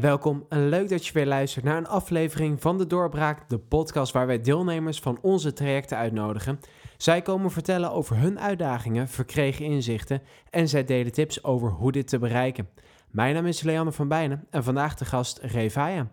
Welkom 0.00 0.44
en 0.48 0.68
leuk 0.68 0.88
dat 0.88 1.06
je 1.06 1.12
weer 1.12 1.26
luistert 1.26 1.64
naar 1.64 1.76
een 1.76 1.88
aflevering 1.88 2.60
van 2.60 2.78
De 2.78 2.86
Doorbraak, 2.86 3.48
de 3.48 3.58
podcast 3.58 4.12
waar 4.12 4.26
wij 4.26 4.40
deelnemers 4.40 4.98
van 4.98 5.18
onze 5.22 5.52
trajecten 5.52 5.96
uitnodigen. 5.96 6.60
Zij 6.96 7.22
komen 7.22 7.50
vertellen 7.50 7.92
over 7.92 8.16
hun 8.16 8.40
uitdagingen, 8.40 9.08
verkregen 9.08 9.64
inzichten 9.64 10.22
en 10.50 10.68
zij 10.68 10.84
delen 10.84 11.12
tips 11.12 11.44
over 11.44 11.70
hoe 11.70 11.92
dit 11.92 12.08
te 12.08 12.18
bereiken. 12.18 12.68
Mijn 13.10 13.34
naam 13.34 13.46
is 13.46 13.62
Leanne 13.62 13.92
van 13.92 14.08
Bijnen 14.08 14.46
en 14.50 14.64
vandaag 14.64 14.94
de 14.94 15.04
gast 15.04 15.38
Revaya. 15.42 16.08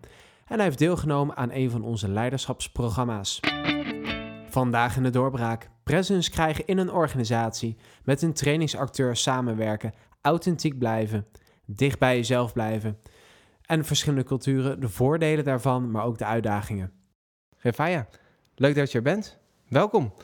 En 0.46 0.56
hij 0.56 0.64
heeft 0.64 0.78
deelgenomen 0.78 1.36
aan 1.36 1.50
een 1.52 1.70
van 1.70 1.82
onze 1.82 2.08
leiderschapsprogramma's. 2.08 3.40
Vandaag 4.48 4.96
in 4.96 5.02
de 5.02 5.10
doorbraak. 5.10 5.70
Presence 5.82 6.30
krijgen 6.30 6.66
in 6.66 6.78
een 6.78 6.92
organisatie, 6.92 7.76
met 8.04 8.22
een 8.22 8.32
trainingsacteur 8.32 9.16
samenwerken, 9.16 9.94
authentiek 10.20 10.78
blijven, 10.78 11.26
dicht 11.66 11.98
bij 11.98 12.16
jezelf 12.16 12.52
blijven. 12.52 12.98
En 13.66 13.84
verschillende 13.84 14.24
culturen, 14.24 14.80
de 14.80 14.88
voordelen 14.88 15.44
daarvan, 15.44 15.90
maar 15.90 16.04
ook 16.04 16.18
de 16.18 16.24
uitdagingen. 16.24 16.92
Revaya, 17.56 18.08
leuk 18.54 18.74
dat 18.74 18.90
je 18.90 18.98
er 18.98 19.04
bent. 19.04 19.38
Welkom. 19.68 20.14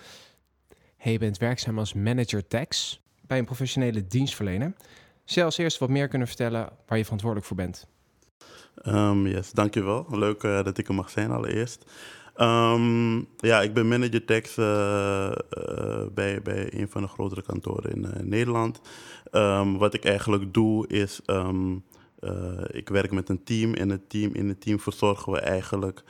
Hey, 0.97 1.13
je 1.13 1.19
bent 1.19 1.39
werkzaam 1.39 1.79
als 1.79 1.95
manager 1.95 2.47
tax 2.47 3.01
bij 3.27 3.39
een 3.39 3.45
professionele 3.45 4.07
dienstverlener. 4.07 4.73
Zou 5.25 5.41
je 5.41 5.45
als 5.45 5.59
eerst 5.59 5.79
wat 5.79 5.89
meer 5.89 6.09
kunnen 6.09 6.27
vertellen 6.27 6.69
waar 6.87 6.99
je 6.99 7.05
verantwoordelijk 7.05 7.49
voor 7.49 7.57
bent? 7.57 7.89
Um, 8.87 9.27
yes, 9.27 9.53
dankjewel. 9.53 10.07
Leuk 10.09 10.43
uh, 10.43 10.65
dat 10.65 10.79
ik 10.79 10.89
er 10.89 10.95
mag 10.95 11.11
zijn 11.11 11.31
allereerst. 11.31 11.85
Um, 12.37 13.29
ja, 13.37 13.61
ik 13.61 13.75
ben 13.75 13.89
manager 13.89 14.25
tax 14.25 14.57
uh, 14.57 14.67
uh, 14.67 16.07
bij, 16.15 16.43
bij 16.43 16.75
een 16.75 16.89
van 16.89 17.03
de 17.03 17.09
grotere 17.09 17.43
kantoren 17.43 17.91
in 17.91 18.29
Nederland. 18.29 18.81
Um, 19.33 19.79
wat 19.79 19.95
ik 19.95 20.05
eigenlijk 20.05 20.55
doe 20.55 20.89
is, 20.89 21.21
ik 22.71 22.89
werk 22.89 23.11
met 23.11 23.29
een 23.29 23.45
team. 23.45 23.75
En 23.75 23.89
het 23.89 24.11
team, 24.11 24.35
in 24.35 24.49
het 24.49 24.61
team 24.61 24.81
verzorgen 24.81 25.33
we 25.33 25.39
eigenlijk 25.39 26.03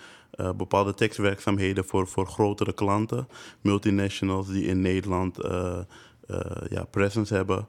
bepaalde 0.57 0.95
tekstwerkzaamheden 0.95 1.85
voor, 1.85 2.07
voor 2.07 2.27
grotere 2.27 2.73
klanten. 2.73 3.29
Multinationals 3.61 4.49
die 4.49 4.65
in 4.65 4.81
Nederland 4.81 5.37
ja, 6.69 6.85
presence 6.91 7.35
hebben. 7.35 7.67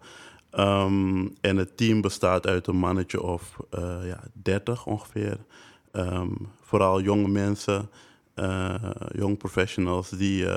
Um, 0.59 1.35
en 1.41 1.57
het 1.57 1.77
team 1.77 2.01
bestaat 2.01 2.47
uit 2.47 2.67
een 2.67 2.75
mannetje 2.75 3.21
of 3.21 3.57
ja, 4.03 4.19
30 4.33 4.85
ongeveer. 4.85 5.37
Um, 5.91 6.49
vooral 6.61 7.01
jonge 7.01 7.27
mensen, 7.27 7.89
young 9.11 9.37
professionals 9.37 10.09
die 10.09 10.47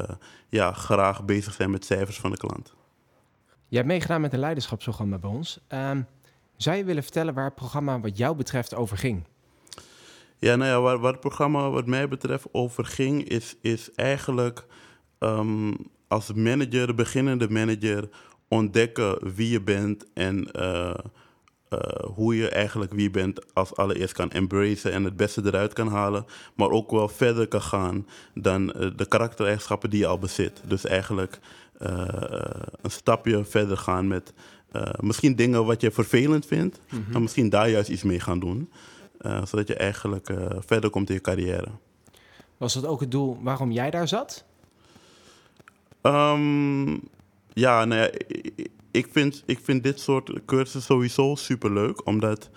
ja, 0.48 0.72
graag 0.72 1.24
bezig 1.24 1.54
zijn 1.54 1.70
met 1.70 1.84
cijfers 1.84 2.20
van 2.20 2.30
de 2.30 2.36
klant. 2.36 2.74
Je 3.68 3.76
hebt 3.76 3.88
meegedaan 3.88 4.20
met 4.20 4.32
een 4.32 4.38
leiderschapsprogramma 4.38 5.18
bij 5.18 5.30
ons. 5.30 5.60
Um, 5.68 6.06
zou 6.56 6.76
je 6.76 6.84
willen 6.84 7.02
vertellen 7.02 7.34
waar 7.34 7.44
het 7.44 7.54
programma 7.54 8.00
wat 8.00 8.16
jou 8.16 8.36
betreft 8.36 8.74
over 8.74 8.96
ging? 8.96 9.24
Ja, 10.38 10.56
nou 10.56 10.70
ja, 10.70 10.98
waar, 10.98 11.12
het 11.12 11.20
programma 11.20 11.70
wat 11.70 11.86
mij 11.86 12.08
betreft 12.08 12.46
over 12.52 12.84
ging, 12.84 13.28
is, 13.28 13.56
is 13.60 13.94
eigenlijk 13.94 14.66
als 16.08 16.32
manager, 16.32 16.94
beginnende 16.94 17.50
manager, 17.50 18.08
ontdekken 18.48 19.34
wie 19.34 19.50
je 19.50 19.62
bent 19.62 20.06
en 20.14 20.48
uh, 20.56 20.94
uh, 21.70 21.78
hoe 22.14 22.36
je 22.36 22.48
eigenlijk 22.48 22.92
wie 22.92 23.02
je 23.02 23.10
bent 23.10 23.54
als 23.54 23.76
allereerst 23.76 24.14
kan 24.14 24.30
embracen 24.30 24.92
en 24.92 25.04
het 25.04 25.16
beste 25.16 25.42
eruit 25.44 25.72
kan 25.72 25.88
halen, 25.88 26.24
maar 26.54 26.70
ook 26.70 26.90
wel 26.90 27.08
verder 27.08 27.48
kan 27.48 27.62
gaan 27.62 28.06
dan 28.34 28.62
uh, 28.62 28.90
de 28.96 29.06
karaktereigenschappen 29.08 29.90
die 29.90 29.98
je 29.98 30.06
al 30.06 30.18
bezit. 30.18 30.62
Dus 30.66 30.84
eigenlijk 30.84 31.38
een 32.82 32.90
stapje 32.90 33.44
verder 33.44 33.76
gaan 33.76 34.08
met 34.08 34.32
misschien 35.00 35.36
dingen 35.36 35.64
wat 35.64 35.80
je 35.80 35.90
vervelend 35.90 36.46
vindt, 36.46 36.80
mm 36.90 37.04
-hmm. 37.04 37.14
en 37.14 37.22
misschien 37.22 37.48
daar 37.48 37.70
juist 37.70 37.88
iets 37.88 38.02
mee 38.02 38.20
gaan 38.20 38.38
doen, 38.38 38.70
zodat 39.44 39.68
je 39.68 39.74
eigenlijk 39.74 40.30
verder 40.58 40.90
komt 40.90 41.08
in 41.08 41.14
je 41.14 41.20
carrière. 41.20 41.68
Was 42.56 42.74
dat 42.74 42.86
ook 42.86 43.00
het 43.00 43.10
doel 43.10 43.38
waarom 43.42 43.70
jij 43.70 43.90
daar 43.90 44.08
zat? 44.08 44.44
Um, 46.02 47.00
ja, 47.52 47.84
nou 47.84 48.00
ja, 48.00 48.10
ik 48.90 49.08
vind, 49.10 49.42
ik 49.46 49.58
vind 49.62 49.82
dit 49.82 50.00
soort 50.00 50.32
cursussen 50.46 50.82
sowieso 50.82 51.34
superleuk, 51.34 52.06
omdat 52.06 52.50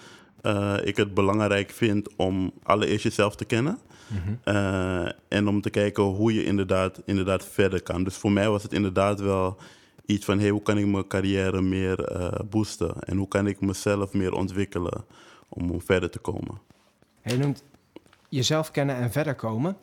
ik 0.83 0.97
het 0.97 1.13
belangrijk 1.13 1.71
vind 1.71 2.15
om 2.15 2.51
allereerst 2.63 3.03
jezelf 3.03 3.35
te 3.35 3.45
kennen. 3.45 3.79
Mm 4.07 4.17
-hmm. 4.17 4.55
uh, 4.55 5.11
en 5.27 5.47
om 5.47 5.61
te 5.61 5.69
kijken 5.69 6.03
hoe 6.03 6.33
je 6.33 6.43
inderdaad, 6.43 7.01
inderdaad 7.05 7.45
verder 7.45 7.81
kan. 7.81 8.03
Dus 8.03 8.15
voor 8.15 8.31
mij 8.31 8.49
was 8.49 8.63
het 8.63 8.73
inderdaad 8.73 9.19
wel 9.19 9.57
iets 10.07 10.25
van: 10.25 10.39
hey, 10.39 10.49
hoe 10.49 10.61
kan 10.61 10.77
ik 10.77 10.85
mijn 10.85 11.07
carrière 11.07 11.61
meer 11.61 12.15
uh, 12.15 12.31
boosten? 12.49 12.99
En 12.99 13.17
hoe 13.17 13.27
kan 13.27 13.47
ik 13.47 13.61
mezelf 13.61 14.13
meer 14.13 14.33
ontwikkelen 14.33 15.05
om, 15.49 15.71
om 15.71 15.81
verder 15.81 16.09
te 16.09 16.19
komen? 16.19 16.61
Je 17.23 17.37
noemt 17.37 17.63
jezelf 18.29 18.71
kennen 18.71 18.95
en 18.95 19.11
verder 19.11 19.35
komen. 19.35 19.77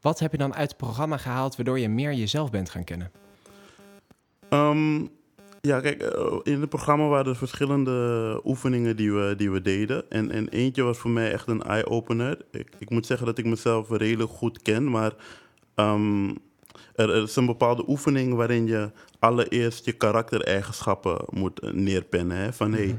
Wat 0.00 0.18
heb 0.18 0.32
je 0.32 0.38
dan 0.38 0.54
uit 0.54 0.68
het 0.68 0.78
programma 0.78 1.16
gehaald 1.16 1.56
waardoor 1.56 1.78
je 1.78 1.88
meer 1.88 2.12
jezelf 2.12 2.50
bent 2.50 2.70
gaan 2.70 2.84
kennen? 2.84 3.10
Um, 4.50 5.10
ja, 5.60 5.80
kijk, 5.80 6.02
in 6.42 6.60
het 6.60 6.68
programma 6.68 7.06
waren 7.06 7.32
er 7.32 7.36
verschillende 7.36 8.40
oefeningen 8.44 8.96
die 8.96 9.12
we, 9.12 9.34
die 9.36 9.50
we 9.50 9.62
deden. 9.62 10.10
En, 10.10 10.30
en 10.30 10.48
eentje 10.48 10.82
was 10.82 10.98
voor 10.98 11.10
mij 11.10 11.32
echt 11.32 11.48
een 11.48 11.62
eye-opener. 11.62 12.38
Ik, 12.50 12.70
ik 12.78 12.90
moet 12.90 13.06
zeggen 13.06 13.26
dat 13.26 13.38
ik 13.38 13.44
mezelf 13.44 13.90
redelijk 13.90 14.30
goed 14.30 14.62
ken, 14.62 14.90
maar 14.90 15.12
um, 15.74 16.38
er, 16.94 17.10
er 17.10 17.22
is 17.22 17.36
een 17.36 17.46
bepaalde 17.46 17.84
oefening 17.88 18.34
waarin 18.34 18.66
je 18.66 18.90
allereerst 19.18 19.84
je 19.84 19.92
karaktereigenschappen 19.92 21.24
moet 21.30 21.72
neerpennen. 21.72 22.36
Hè? 22.36 22.52
Van 22.52 22.72
hé, 22.72 22.78
hey, 22.78 22.98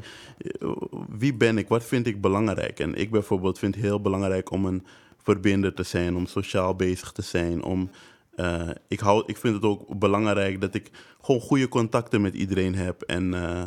wie 1.10 1.34
ben 1.34 1.58
ik? 1.58 1.68
Wat 1.68 1.84
vind 1.84 2.08
ik 2.08 2.22
belangrijk? 2.22 2.80
En 2.80 2.96
ik 2.96 3.12
bijvoorbeeld 3.12 3.60
vind 3.60 3.76
het 3.76 3.84
heel 3.84 4.02
belangrijk 4.02 4.52
om 4.52 4.66
een 4.66 4.86
verbinder 5.18 5.74
te 5.74 5.84
zijn, 5.84 6.16
om 6.16 6.26
sociaal 6.26 6.76
bezig 6.76 7.12
te 7.12 7.22
zijn, 7.22 7.64
om 7.64 7.90
uh, 8.36 8.70
ik, 8.88 9.00
hou, 9.00 9.24
ik 9.26 9.38
vind 9.38 9.56
het 9.56 9.64
ook 9.64 10.00
belangrijk 10.00 10.62
dat 10.62 10.74
ik 10.74 10.92
gewoon 11.22 11.42
goede 11.42 11.68
contacten 11.68 12.22
met 12.22 12.34
iedereen 12.34 12.76
heb. 12.76 13.02
En 13.02 13.34
uh, 13.34 13.64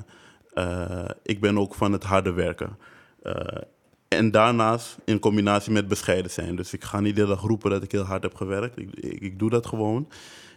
uh, 0.55 1.09
ik 1.22 1.41
ben 1.41 1.59
ook 1.59 1.75
van 1.75 1.93
het 1.93 2.03
harde 2.03 2.33
werken. 2.33 2.77
En 4.17 4.31
daarnaast 4.31 4.97
in 5.05 5.19
combinatie 5.19 5.73
met 5.73 5.89
bescheiden 5.89 6.31
zijn. 6.31 6.56
Dus 6.56 6.73
ik 6.73 6.84
ga 6.84 7.00
niet 7.00 7.15
de 7.15 7.21
hele 7.21 7.34
dag 7.34 7.43
roepen 7.43 7.71
dat 7.71 7.83
ik 7.83 7.93
heel 7.93 8.03
hard 8.03 8.23
heb 8.23 8.34
gewerkt. 8.34 8.78
Ik, 8.78 8.95
ik, 9.21 9.39
doe 9.39 9.50
dat 9.50 9.67
gewoon. 9.67 10.09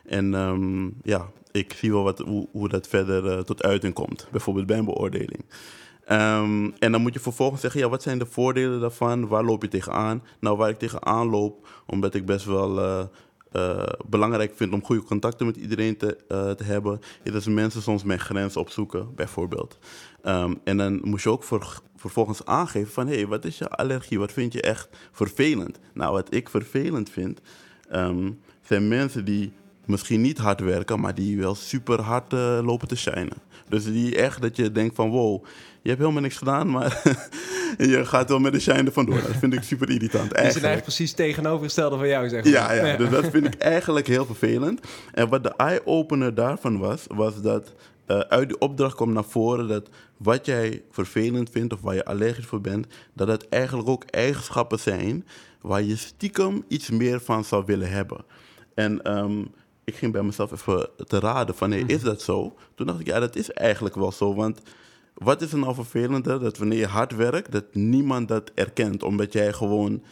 En 0.06 0.34
um, 0.34 0.94
ja, 1.04 1.30
ik 1.52 1.74
zie 1.74 1.92
wel 1.92 2.04
wat, 2.04 2.20
hoe, 2.20 2.48
hoe 2.52 2.70
dat 2.70 2.88
verder 2.88 3.46
tot 3.46 3.64
uiting 3.64 3.94
komt. 3.94 4.28
Bijvoorbeeld 4.32 4.66
bij 4.66 4.78
een 4.78 4.86
beoordeling. 4.86 5.46
Um, 6.12 6.74
en 6.80 6.92
dan 6.92 7.02
moet 7.02 7.14
je 7.14 7.20
vervolgens 7.20 7.62
zeggen, 7.62 7.80
ja, 7.80 7.90
wat 7.90 8.04
zijn 8.04 8.20
de 8.20 8.26
voordelen 8.26 8.80
daarvan? 8.80 9.28
Waar 9.28 9.44
loop 9.44 9.62
je 9.62 9.68
tegenaan? 9.68 10.24
Nou, 10.40 10.58
waar 10.58 10.70
ik 10.70 10.80
tegenaan 10.80 11.30
loop, 11.30 11.68
omdat 11.86 12.14
ik 12.14 12.26
best 12.26 12.46
wel 12.46 12.78
uh, 12.78 13.04
belangrijk 14.06 14.54
vind 14.56 14.74
om 14.74 14.84
goede 14.84 15.04
contacten 15.04 15.46
met 15.46 15.58
iedereen 15.58 15.98
te, 15.98 16.18
uh, 16.28 16.52
te 16.52 16.64
hebben, 16.64 17.00
is 17.24 17.32
dat 17.32 17.46
mensen 17.46 17.82
soms 17.82 18.04
mijn 18.04 18.20
grens 18.20 18.58
opzoeken, 18.58 19.16
bijvoorbeeld. 19.16 19.78
Um, 20.24 20.60
en 20.64 20.78
dan 20.78 21.00
moet 21.04 21.22
je 21.22 21.30
ook 21.30 21.44
vervolgens 21.96 22.46
aangeven 22.46 22.92
van, 22.92 23.08
hé, 23.08 23.16
hey, 23.16 23.28
wat 23.28 23.46
is 23.46 23.58
je 23.58 23.70
allergie? 23.70 24.20
Wat 24.20 24.32
vind 24.32 24.54
je 24.54 24.62
echt 24.62 24.90
vervelend? 25.12 25.80
Nou, 25.94 26.12
wat 26.12 26.34
ik 26.34 26.50
vervelend 26.50 27.10
vind, 27.10 27.42
um, 27.94 28.40
zijn 28.62 28.88
mensen 28.88 29.26
die 29.26 29.54
misschien 29.86 30.22
niet 30.22 30.38
hard 30.38 30.60
werken, 30.60 31.00
maar 31.00 31.16
die 31.16 31.38
wel 31.38 31.56
super 31.56 32.02
hard 32.02 32.34
uh, 32.34 32.60
lopen 32.64 32.88
te 32.88 32.96
shinen. 32.96 33.38
Dus 33.70 33.84
die 33.84 34.16
echt 34.16 34.42
dat 34.42 34.56
je 34.56 34.72
denkt 34.72 34.96
van, 34.96 35.10
wow, 35.10 35.46
je 35.86 35.92
hebt 35.92 36.04
helemaal 36.04 36.22
niks 36.22 36.38
gedaan, 36.38 36.70
maar 36.70 37.02
je 37.78 38.06
gaat 38.06 38.30
wel 38.30 38.40
met 38.40 38.54
de 38.54 38.60
shine 38.60 38.92
vandoor. 38.92 39.22
Dat 39.22 39.36
vind 39.36 39.54
ik 39.54 39.64
super 39.64 39.90
irritant. 39.90 40.32
Eigenlijk. 40.32 40.48
Is 40.48 40.54
het 40.54 40.64
eigenlijk 40.64 40.84
precies 40.84 41.12
tegenovergestelde 41.12 41.98
van 41.98 42.08
jou, 42.08 42.30
zeg 42.30 42.44
maar. 42.44 42.54
Ja, 42.54 42.74
ja, 42.74 42.98
dus 42.98 43.10
dat 43.10 43.26
vind 43.30 43.46
ik 43.46 43.56
eigenlijk 43.56 44.08
heel 44.08 44.26
vervelend. 44.26 44.80
En 45.14 45.30
wat 45.30 45.44
de 45.44 45.54
eye-opener 45.56 46.36
daarvan 46.36 46.80
was, 46.80 47.06
was 47.08 47.42
dat 47.42 47.74
uh, 48.08 48.20
uit 48.20 48.48
die 48.48 48.60
opdracht 48.60 48.96
komt 48.96 49.14
naar 49.14 49.24
voren 49.24 49.68
dat 49.68 49.90
wat 50.18 50.46
jij 50.46 50.84
vervelend 50.92 51.50
vindt 51.50 51.74
of 51.74 51.82
waar 51.82 51.96
je 51.96 52.06
allergisch 52.06 52.46
voor 52.46 52.62
bent, 52.62 52.88
dat 53.14 53.28
het 53.28 53.50
eigenlijk 53.50 53.90
ook 53.90 54.04
eigenschappen 54.04 54.80
zijn 54.80 55.26
waar 55.62 55.84
je 55.84 55.96
stiekem 55.96 56.64
iets 56.68 56.90
meer 56.90 57.20
van 57.20 57.44
zou 57.44 57.64
willen 57.66 57.90
hebben. 57.90 58.26
En 58.74 59.18
um, 59.18 59.48
ik 59.84 59.96
ging 59.96 60.12
bij 60.12 60.24
mezelf 60.24 60.52
even 60.52 60.90
te 61.08 61.20
raden 61.20 61.56
van, 61.56 61.72
hey, 61.72 61.84
is 61.88 62.02
dat 62.02 62.22
zo? 62.22 62.56
Toen 62.76 62.88
dacht 62.88 63.00
ik, 63.00 63.06
ja, 63.06 63.20
dat 63.20 63.36
is 63.36 63.52
eigenlijk 63.52 63.96
wel 63.96 64.12
zo, 64.12 64.36
want 64.36 64.62
wat 65.16 65.42
is 65.42 65.52
er 65.52 65.58
nou 65.58 65.74
vervelender? 65.74 66.40
Dat 66.40 66.58
wanneer 66.58 66.80
je 66.80 66.88
hard 66.88 67.16
werkt, 67.16 67.52
dat 67.52 67.76
niemand 67.76 68.28
dat 68.28 68.52
erkent. 68.54 69.04
Omdat 69.04 69.34
jij 69.34 69.54
gewoon 69.54 70.04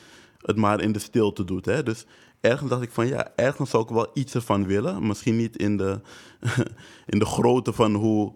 het 0.42 0.56
maar 0.56 0.82
in 0.82 0.92
de 0.92 1.00
stilte 1.00 1.44
doet. 1.44 1.66
Hè? 1.66 1.84
Dus 1.84 2.06
ergens 2.42 2.70
dacht 2.70 2.82
ik 2.82 2.92
van 2.92 3.08
ja, 3.08 3.32
ergens 3.36 3.70
zou 3.70 3.84
ik 3.84 3.90
wel 3.90 4.12
iets 4.14 4.36
ervan 4.36 4.66
willen. 4.66 5.08
Misschien 5.08 5.36
niet 5.36 5.58
in 5.58 5.78
de, 5.78 6.00
in 7.14 7.20
de 7.20 7.26
grootte 7.26 7.74
van 7.74 7.94
hoe, 7.94 8.34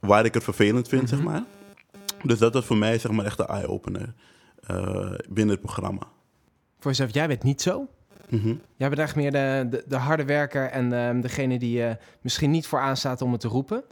waar 0.00 0.24
ik 0.24 0.34
het 0.34 0.44
vervelend 0.44 0.88
vind, 0.88 1.08
zeg 1.08 1.22
maar. 1.22 1.44
Dus 2.22 2.38
dat 2.38 2.54
was 2.54 2.64
voor 2.64 2.76
mij 2.76 2.98
zeg 2.98 3.12
maar 3.12 3.24
echt 3.24 3.36
de 3.36 3.46
eye-opener 3.46 4.14
uh, 4.70 5.12
binnen 5.28 5.54
het 5.54 5.64
programma. 5.64 6.02
Voor 6.78 6.90
jezelf, 6.90 7.14
jij 7.14 7.28
bent 7.28 7.42
niet 7.42 7.62
zo? 7.62 7.88
Mm-hmm. 8.28 8.60
Jij 8.76 8.88
bent 8.88 9.00
echt 9.00 9.16
meer 9.16 9.32
de, 9.32 9.66
de, 9.70 9.84
de 9.86 9.96
harde 9.96 10.24
werker 10.24 10.68
en 10.70 10.92
uh, 10.92 11.22
degene 11.22 11.58
die 11.58 11.78
uh, 11.78 11.90
misschien 12.20 12.50
niet 12.50 12.66
voor 12.66 12.78
aanstaat 12.78 13.22
om 13.22 13.32
het 13.32 13.40
te 13.40 13.48
roepen. 13.48 13.84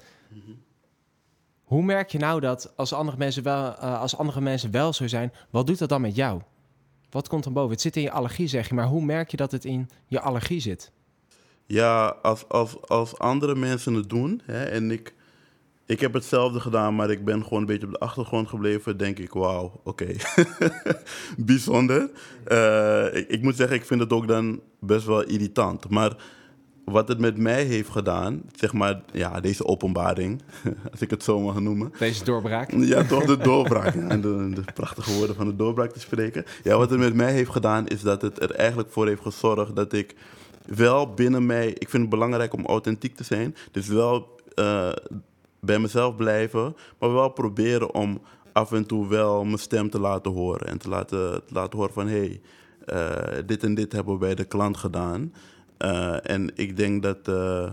Hoe 1.70 1.82
merk 1.82 2.10
je 2.10 2.18
nou 2.18 2.40
dat 2.40 2.72
als 2.76 2.92
andere 2.92 3.16
mensen 3.16 3.42
wel, 3.42 3.74
uh, 3.82 4.00
als 4.00 4.16
andere 4.16 4.40
mensen 4.40 4.70
wel 4.70 4.92
zo 4.92 5.06
zijn, 5.06 5.32
wat 5.50 5.66
doet 5.66 5.78
dat 5.78 5.88
dan 5.88 6.00
met 6.00 6.14
jou? 6.14 6.40
Wat 7.10 7.28
komt 7.28 7.44
er 7.44 7.52
boven? 7.52 7.70
Het 7.70 7.80
zit 7.80 7.96
in 7.96 8.02
je 8.02 8.10
allergie, 8.10 8.46
zeg 8.46 8.68
je, 8.68 8.74
maar 8.74 8.86
hoe 8.86 9.04
merk 9.04 9.30
je 9.30 9.36
dat 9.36 9.52
het 9.52 9.64
in 9.64 9.90
je 10.06 10.20
allergie 10.20 10.60
zit? 10.60 10.92
Ja, 11.66 12.16
als, 12.22 12.48
als, 12.48 12.88
als 12.88 13.18
andere 13.18 13.54
mensen 13.54 13.94
het 13.94 14.08
doen 14.08 14.42
hè, 14.44 14.64
en 14.64 14.90
ik, 14.90 15.14
ik 15.86 16.00
heb 16.00 16.12
hetzelfde 16.12 16.60
gedaan, 16.60 16.94
maar 16.94 17.10
ik 17.10 17.24
ben 17.24 17.42
gewoon 17.42 17.60
een 17.60 17.66
beetje 17.66 17.86
op 17.86 17.92
de 17.92 17.98
achtergrond 17.98 18.48
gebleven, 18.48 18.96
denk 18.96 19.18
ik, 19.18 19.32
wauw, 19.32 19.80
oké, 19.84 20.14
bijzonder. 21.36 22.10
Uh, 22.48 23.14
ik, 23.14 23.28
ik 23.28 23.42
moet 23.42 23.56
zeggen, 23.56 23.76
ik 23.76 23.84
vind 23.84 24.00
het 24.00 24.12
ook 24.12 24.28
dan 24.28 24.60
best 24.80 25.06
wel 25.06 25.22
irritant. 25.22 25.88
Maar 25.88 26.16
wat 26.84 27.08
het 27.08 27.18
met 27.18 27.36
mij 27.36 27.64
heeft 27.64 27.90
gedaan, 27.90 28.42
zeg 28.54 28.72
maar, 28.72 29.00
ja, 29.12 29.40
deze 29.40 29.66
openbaring, 29.66 30.42
als 30.90 31.00
ik 31.00 31.10
het 31.10 31.22
zo 31.22 31.40
mag 31.40 31.60
noemen. 31.60 31.92
Deze 31.98 32.24
doorbraak. 32.24 32.72
Ja, 32.72 33.04
toch 33.04 33.24
de 33.24 33.36
doorbraak. 33.50 33.94
en 33.94 34.20
de, 34.20 34.50
de, 34.54 34.72
prachtige 34.74 35.12
woorden 35.12 35.36
van 35.36 35.46
de 35.46 35.56
doorbraak 35.56 35.90
te 35.90 36.00
spreken. 36.00 36.44
Ja, 36.62 36.76
wat 36.76 36.90
het 36.90 36.98
met 36.98 37.14
mij 37.14 37.32
heeft 37.32 37.50
gedaan, 37.50 37.86
is 37.86 38.00
dat 38.00 38.22
het 38.22 38.42
er 38.42 38.50
eigenlijk 38.50 38.90
voor 38.90 39.06
heeft 39.06 39.22
gezorgd 39.22 39.76
dat 39.76 39.92
ik 39.92 40.14
wel 40.66 41.14
binnen 41.14 41.46
mij, 41.46 41.68
ik 41.68 41.88
vind 41.88 42.02
het 42.02 42.10
belangrijk 42.10 42.52
om 42.52 42.66
authentiek 42.66 43.16
te 43.16 43.24
zijn, 43.24 43.56
dus 43.70 43.86
wel 43.86 44.40
uh, 44.54 44.92
bij 45.60 45.78
mezelf 45.78 46.16
blijven, 46.16 46.76
maar 46.98 47.12
wel 47.12 47.28
proberen 47.28 47.94
om 47.94 48.20
af 48.52 48.72
en 48.72 48.86
toe 48.86 49.08
wel 49.08 49.44
mijn 49.44 49.58
stem 49.58 49.90
te 49.90 50.00
laten 50.00 50.32
horen. 50.32 50.66
En 50.66 50.78
te 50.78 50.88
laten, 50.88 51.44
te 51.46 51.54
laten 51.54 51.78
horen 51.78 51.92
van, 51.92 52.08
hé, 52.08 52.18
hey, 52.18 52.40
uh, 52.86 53.46
dit 53.46 53.62
en 53.62 53.74
dit 53.74 53.92
hebben 53.92 54.12
we 54.12 54.20
bij 54.20 54.34
de 54.34 54.44
klant 54.44 54.76
gedaan. 54.76 55.32
Uh, 55.84 56.30
en 56.30 56.50
ik 56.56 56.76
denk 56.76 57.02
dat, 57.02 57.28
uh, 57.28 57.70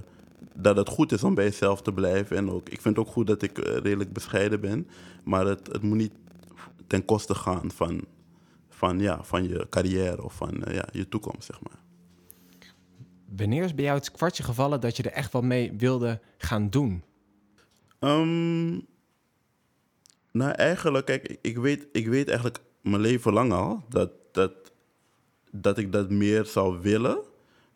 dat 0.53 0.77
het 0.77 0.89
goed 0.89 1.11
is 1.11 1.23
om 1.23 1.35
bij 1.35 1.43
jezelf 1.43 1.81
te 1.81 1.93
blijven. 1.93 2.37
En 2.37 2.51
ook, 2.51 2.69
ik 2.69 2.81
vind 2.81 2.97
het 2.97 3.05
ook 3.05 3.13
goed 3.13 3.27
dat 3.27 3.41
ik 3.41 3.57
redelijk 3.57 4.13
bescheiden 4.13 4.59
ben. 4.59 4.87
Maar 5.23 5.45
het, 5.45 5.67
het 5.71 5.81
moet 5.81 5.97
niet 5.97 6.13
ten 6.87 7.05
koste 7.05 7.35
gaan 7.35 7.71
van, 7.71 8.05
van, 8.69 8.99
ja, 8.99 9.23
van 9.23 9.47
je 9.47 9.67
carrière 9.69 10.23
of 10.23 10.33
van 10.33 10.63
ja, 10.71 10.87
je 10.91 11.09
toekomst, 11.09 11.43
zeg 11.43 11.61
maar. 11.61 11.79
Wanneer 13.35 13.63
is 13.63 13.75
bij 13.75 13.83
jou 13.83 13.97
het 13.97 14.11
kwartje 14.11 14.43
gevallen 14.43 14.81
dat 14.81 14.97
je 14.97 15.03
er 15.03 15.11
echt 15.11 15.31
wat 15.31 15.43
mee 15.43 15.73
wilde 15.77 16.19
gaan 16.37 16.69
doen? 16.69 17.03
Um, 17.99 18.85
nou, 20.31 20.51
eigenlijk, 20.51 21.05
kijk, 21.05 21.37
ik 21.41 21.57
weet, 21.57 21.87
ik 21.91 22.07
weet 22.07 22.27
eigenlijk 22.27 22.59
mijn 22.81 23.01
leven 23.01 23.33
lang 23.33 23.51
al 23.51 23.83
dat, 23.89 24.11
dat, 24.31 24.53
dat 25.51 25.77
ik 25.77 25.91
dat 25.91 26.09
meer 26.09 26.45
zou 26.45 26.81
willen. 26.81 27.19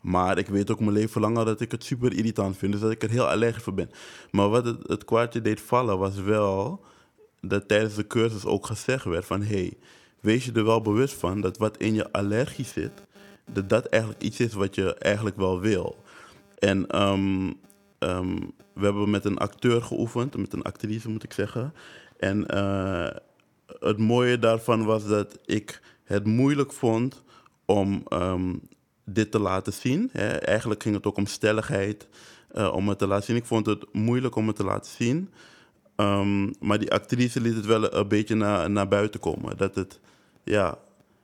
Maar 0.01 0.37
ik 0.37 0.47
weet 0.47 0.71
ook 0.71 0.79
mijn 0.79 0.91
leven 0.91 1.21
lang 1.21 1.37
al 1.37 1.45
dat 1.45 1.61
ik 1.61 1.71
het 1.71 1.83
super 1.83 2.13
irritant 2.13 2.57
vind. 2.57 2.71
Dus 2.71 2.81
dat 2.81 2.91
ik 2.91 3.03
er 3.03 3.09
heel 3.09 3.29
allergisch 3.29 3.63
voor 3.63 3.73
ben. 3.73 3.91
Maar 4.31 4.49
wat 4.49 4.65
het, 4.65 4.87
het 4.87 5.05
kwartje 5.05 5.41
deed 5.41 5.61
vallen 5.61 5.97
was 5.97 6.15
wel 6.15 6.85
dat 7.41 7.67
tijdens 7.67 7.95
de 7.95 8.07
cursus 8.07 8.45
ook 8.45 8.65
gezegd 8.65 9.05
werd 9.05 9.25
van... 9.25 9.41
hey, 9.41 9.73
wees 10.19 10.45
je 10.45 10.51
er 10.51 10.65
wel 10.65 10.81
bewust 10.81 11.13
van 11.13 11.41
dat 11.41 11.57
wat 11.57 11.77
in 11.77 11.93
je 11.93 12.11
allergie 12.11 12.65
zit... 12.65 12.91
dat 13.51 13.69
dat 13.69 13.85
eigenlijk 13.85 14.21
iets 14.21 14.39
is 14.39 14.53
wat 14.53 14.75
je 14.75 14.93
eigenlijk 14.93 15.37
wel 15.37 15.59
wil. 15.59 16.03
En 16.59 17.01
um, 17.01 17.53
um, 17.99 18.51
we 18.73 18.83
hebben 18.83 19.09
met 19.09 19.25
een 19.25 19.37
acteur 19.37 19.81
geoefend, 19.81 20.37
met 20.37 20.53
een 20.53 20.61
actrice 20.61 21.09
moet 21.09 21.23
ik 21.23 21.33
zeggen. 21.33 21.73
En 22.19 22.45
uh, 22.53 23.07
het 23.79 23.97
mooie 23.97 24.39
daarvan 24.39 24.85
was 24.85 25.07
dat 25.07 25.39
ik 25.45 25.81
het 26.03 26.25
moeilijk 26.25 26.73
vond 26.73 27.23
om 27.65 28.03
um, 28.09 28.61
dit 29.13 29.31
te 29.31 29.39
laten 29.39 29.73
zien. 29.73 30.09
Hè. 30.11 30.27
Eigenlijk 30.27 30.83
ging 30.83 30.95
het 30.95 31.05
ook 31.05 31.17
om 31.17 31.25
stelligheid, 31.25 32.07
uh, 32.53 32.73
om 32.73 32.89
het 32.89 32.97
te 32.97 33.07
laten 33.07 33.25
zien. 33.25 33.35
Ik 33.35 33.45
vond 33.45 33.65
het 33.65 33.85
moeilijk 33.93 34.35
om 34.35 34.47
het 34.47 34.55
te 34.55 34.63
laten 34.63 34.91
zien. 34.91 35.29
Um, 35.95 36.53
maar 36.59 36.79
die 36.79 36.91
actrice 36.91 37.41
liet 37.41 37.55
het 37.55 37.65
wel 37.65 37.93
een 37.93 38.07
beetje 38.07 38.35
naar, 38.35 38.69
naar 38.69 38.87
buiten 38.87 39.19
komen. 39.19 39.57
Dat, 39.57 39.75
het, 39.75 39.99
ja, 40.43 40.77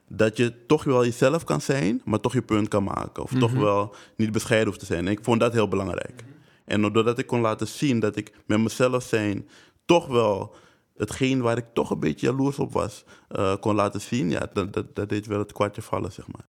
dat 0.07 0.37
je 0.37 0.65
toch 0.65 0.83
wel 0.83 1.05
jezelf 1.05 1.43
kan 1.43 1.61
zijn, 1.61 2.01
maar 2.05 2.19
toch 2.19 2.33
je 2.33 2.41
punt 2.41 2.67
kan 2.67 2.83
maken. 2.83 3.23
Of 3.23 3.31
mm 3.31 3.39
-hmm. 3.39 3.49
toch 3.49 3.59
wel 3.59 3.95
niet 4.15 4.31
bescheiden 4.31 4.67
hoeft 4.67 4.79
te 4.79 4.85
zijn. 4.85 5.05
En 5.05 5.11
ik 5.11 5.23
vond 5.23 5.39
dat 5.39 5.53
heel 5.53 5.67
belangrijk. 5.67 6.21
Mm 6.21 6.27
-hmm. 6.27 6.35
En 6.65 6.93
doordat 6.93 7.19
ik 7.19 7.27
kon 7.27 7.41
laten 7.41 7.67
zien 7.67 7.99
dat 7.99 8.15
ik 8.15 8.31
met 8.45 8.59
mezelf 8.59 9.03
zijn 9.03 9.47
toch 9.85 10.07
wel 10.07 10.55
hetgeen 10.97 11.41
waar 11.41 11.57
ik 11.57 11.65
toch 11.73 11.89
een 11.89 11.99
beetje 11.99 12.27
jaloers 12.27 12.59
op 12.59 12.73
was, 12.73 13.03
uh, 13.31 13.55
kon 13.59 13.75
laten 13.75 14.01
zien, 14.01 14.29
ja, 14.29 14.49
dat, 14.53 14.73
dat, 14.73 14.95
dat 14.95 15.09
deed 15.09 15.25
wel 15.25 15.39
het 15.39 15.51
kwartje 15.51 15.81
vallen, 15.81 16.11
zeg 16.11 16.27
maar. 16.27 16.47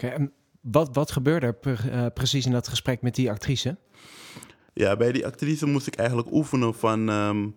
Okay, 0.00 0.16
en 0.16 0.32
wat, 0.60 0.88
wat 0.92 1.10
gebeurde 1.10 1.56
er 1.60 1.90
uh, 1.92 2.06
precies 2.14 2.46
in 2.46 2.52
dat 2.52 2.68
gesprek 2.68 3.02
met 3.02 3.14
die 3.14 3.30
actrice? 3.30 3.76
Ja, 4.72 4.96
bij 4.96 5.12
die 5.12 5.26
actrice 5.26 5.66
moest 5.66 5.86
ik 5.86 5.94
eigenlijk 5.94 6.32
oefenen 6.32 6.74
van. 6.74 7.08
Um, 7.08 7.54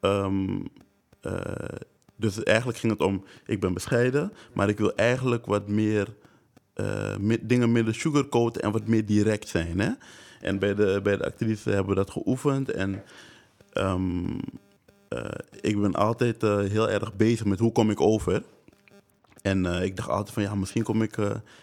um, 0.00 0.62
uh, 1.22 1.40
dus 2.16 2.42
eigenlijk 2.42 2.78
ging 2.78 2.92
het 2.92 3.00
om, 3.00 3.24
ik 3.46 3.60
ben 3.60 3.74
bescheiden, 3.74 4.32
maar 4.52 4.68
ik 4.68 4.78
wil 4.78 4.94
eigenlijk 4.94 5.46
wat 5.46 5.68
meer 5.68 6.14
dingen 7.42 7.72
minder 7.72 7.94
sugarcoaten 7.94 8.62
en 8.62 8.72
wat 8.72 8.86
meer 8.86 9.06
direct 9.06 9.48
zijn. 9.48 9.80
Hè? 9.80 9.90
En 10.40 10.58
bij 10.58 10.74
de, 10.74 11.00
bij 11.02 11.16
de 11.16 11.24
actrice 11.24 11.70
hebben 11.70 11.88
we 11.88 11.94
dat 11.94 12.10
geoefend. 12.10 12.70
En 12.70 13.02
uh, 13.74 13.94
ik 15.60 15.80
ben 15.80 15.94
altijd 15.94 16.42
heel 16.42 16.90
erg 16.90 17.14
bezig 17.14 17.46
met 17.46 17.58
hoe 17.58 17.72
kom 17.72 17.90
ik 17.90 18.00
over. 18.00 18.42
En 19.46 19.64
uh, 19.64 19.82
ik 19.82 19.96
dacht 19.96 20.08
altijd 20.08 20.30
van 20.30 20.42
ja, 20.42 20.54
misschien 20.54 20.82
kom 20.82 21.02
ik 21.02 21.16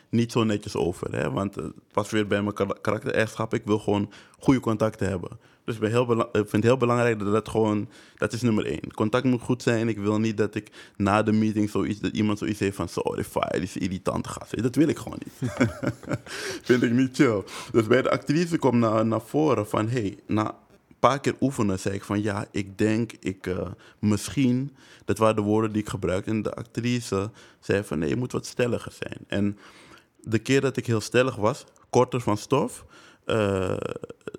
niet 0.10 0.32
zo 0.32 0.44
netjes 0.44 0.76
over. 0.76 1.16
Hè? 1.16 1.32
Want 1.32 1.56
was 1.94 2.10
weer 2.10 2.28
bij 2.28 2.42
mijn 2.42 2.56
karaktereigenschap. 2.82 3.54
Ik 3.54 3.66
wil 3.66 3.80
gewoon 3.80 4.12
goede 4.40 4.60
contacten 4.60 5.10
hebben. 5.10 5.30
Dus 5.66 5.76
ik, 5.76 5.82
heel 5.82 6.06
vind 6.34 6.52
het 6.52 6.64
heel 6.64 6.78
belangrijk 6.78 7.20
dat 7.20 7.32
dat 7.32 7.50
gewoon, 7.50 7.90
dat 8.18 8.34
is 8.34 8.42
nummer 8.42 8.66
één. 8.66 8.94
Contact 8.94 9.26
moet 9.26 9.42
goed 9.42 9.64
zijn. 9.64 9.88
Ik 9.88 9.98
wil 9.98 10.20
niet 10.20 10.38
dat 10.38 10.56
ik 10.56 10.70
na 10.96 11.24
de 11.24 11.32
meeting 11.32 11.70
zoiets, 11.70 12.00
dat 12.00 12.12
iemand 12.12 12.38
zoiets 12.38 12.60
heeft 12.60 12.76
van, 12.76 12.90
sorry, 12.90 13.24
fire, 13.24 13.60
is 13.60 13.78
irritant 13.78 14.28
gast. 14.28 14.64
Dat 14.64 14.76
wil 14.76 14.88
ik 14.88 14.98
gewoon 14.98 15.20
niet. 15.24 15.52
vind 16.68 16.84
ik 16.84 16.92
niet 16.92 17.16
chill. 17.16 17.44
Dus 17.72 17.88
bij 17.88 18.02
de 18.02 18.12
actrice 18.12 18.58
komt 18.58 18.80
naar, 18.80 19.06
naar 19.06 19.22
voren 19.22 19.68
van, 19.68 19.90
hey, 19.90 20.18
na 20.28 20.56
paar 21.10 21.20
keer 21.20 21.36
oefenen 21.42 21.80
zei 21.80 21.96
ik 21.96 22.04
van, 22.04 22.22
ja, 22.22 22.46
ik 22.52 22.78
denk, 22.78 23.12
ik, 23.20 23.48
uh, 23.48 23.72
misschien, 24.00 24.76
dat 25.06 25.18
waren 25.18 25.36
de 25.36 25.42
woorden 25.42 25.72
die 25.72 25.82
ik 25.82 25.90
gebruikte. 25.90 26.30
En 26.30 26.42
de 26.42 26.54
actrice 26.54 27.32
zei 27.60 27.84
van, 27.84 28.00
nee, 28.00 28.10
je 28.10 28.16
moet 28.16 28.32
wat 28.32 28.46
stelliger 28.46 28.92
zijn. 28.92 29.18
En 29.28 29.58
de 30.22 30.40
keer 30.40 30.62
dat 30.62 30.78
ik 30.78 30.86
heel 30.86 31.02
stellig 31.02 31.36
was, 31.36 31.66
korter 31.90 32.22
van 32.22 32.38
stof, 32.38 32.86
uh, 33.26 33.78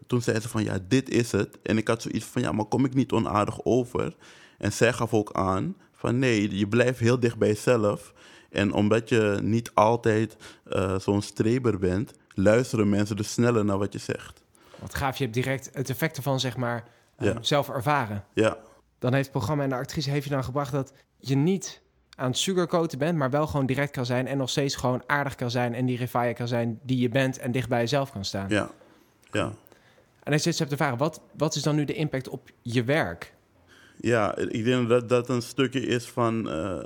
toen 0.06 0.22
zei 0.22 0.40
ze 0.40 0.48
van 0.48 0.64
ja, 0.64 0.78
dit 0.88 1.08
is 1.08 1.32
het. 1.32 1.58
En 1.62 1.76
ik 1.78 1.88
had 1.88 2.02
zoiets 2.02 2.24
van 2.24 2.42
ja, 2.42 2.52
maar 2.52 2.64
kom 2.64 2.84
ik 2.84 2.94
niet 2.94 3.12
onaardig 3.12 3.64
over? 3.64 4.14
En 4.58 4.72
zij 4.72 4.92
gaf 4.92 5.14
ook 5.14 5.32
aan 5.32 5.76
van 5.92 6.18
nee, 6.18 6.58
je 6.58 6.68
blijft 6.68 6.98
heel 6.98 7.20
dicht 7.20 7.38
bij 7.38 7.48
jezelf. 7.48 8.12
En 8.50 8.72
omdat 8.72 9.08
je 9.08 9.38
niet 9.42 9.70
altijd 9.74 10.36
uh, 10.72 10.98
zo'n 10.98 11.22
streber 11.22 11.78
bent, 11.78 12.12
luisteren 12.34 12.88
mensen 12.88 13.16
dus 13.16 13.32
sneller 13.32 13.64
naar 13.64 13.78
wat 13.78 13.92
je 13.92 13.98
zegt. 13.98 14.43
Wat 14.78 14.94
gaaf, 14.94 15.16
je 15.16 15.22
hebt 15.22 15.36
direct 15.36 15.70
het 15.72 15.90
effect 15.90 16.16
ervan 16.16 16.40
zeg 16.40 16.56
maar 16.56 16.84
ja. 17.18 17.36
zelf 17.40 17.68
ervaren. 17.68 18.24
Ja. 18.32 18.56
Dan 18.98 19.12
heeft 19.12 19.24
het 19.24 19.34
programma 19.34 19.62
en 19.62 19.68
de 19.68 19.74
actrice 19.74 20.10
heeft 20.10 20.24
je 20.24 20.30
dan 20.30 20.44
gebracht 20.44 20.72
dat 20.72 20.92
je 21.18 21.36
niet 21.36 21.82
aan 22.16 22.28
het 22.28 22.38
sugarcoaten 22.38 22.98
bent, 22.98 23.18
maar 23.18 23.30
wel 23.30 23.46
gewoon 23.46 23.66
direct 23.66 23.90
kan 23.90 24.06
zijn 24.06 24.26
en 24.26 24.38
nog 24.38 24.50
steeds 24.50 24.76
gewoon 24.76 25.02
aardig 25.06 25.34
kan 25.34 25.50
zijn 25.50 25.74
en 25.74 25.86
die 25.86 25.96
rivaya 25.96 26.32
kan 26.32 26.48
zijn 26.48 26.80
die 26.82 26.98
je 26.98 27.08
bent 27.08 27.38
en 27.38 27.52
dicht 27.52 27.68
bij 27.68 27.80
jezelf 27.80 28.12
kan 28.12 28.24
staan. 28.24 28.48
Ja, 28.48 28.70
ja. 29.30 29.52
En 30.22 30.32
als 30.32 30.42
je 30.42 30.50
het 30.50 30.58
hebt 30.58 30.70
te 30.70 30.76
vragen, 30.76 30.98
wat, 30.98 31.20
wat 31.36 31.54
is 31.54 31.62
dan 31.62 31.76
nu 31.76 31.84
de 31.84 31.94
impact 31.94 32.28
op 32.28 32.50
je 32.62 32.84
werk? 32.84 33.34
Ja, 33.96 34.36
ik 34.36 34.64
denk 34.64 34.88
dat 34.88 35.08
dat 35.08 35.28
een 35.28 35.42
stukje 35.42 35.80
is 35.80 36.08
van 36.08 36.48
uh, 36.48 36.78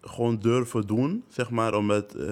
gewoon 0.00 0.38
durven 0.38 0.86
doen, 0.86 1.24
zeg 1.28 1.50
maar. 1.50 1.74
Omdat 1.74 2.14
uh, 2.16 2.22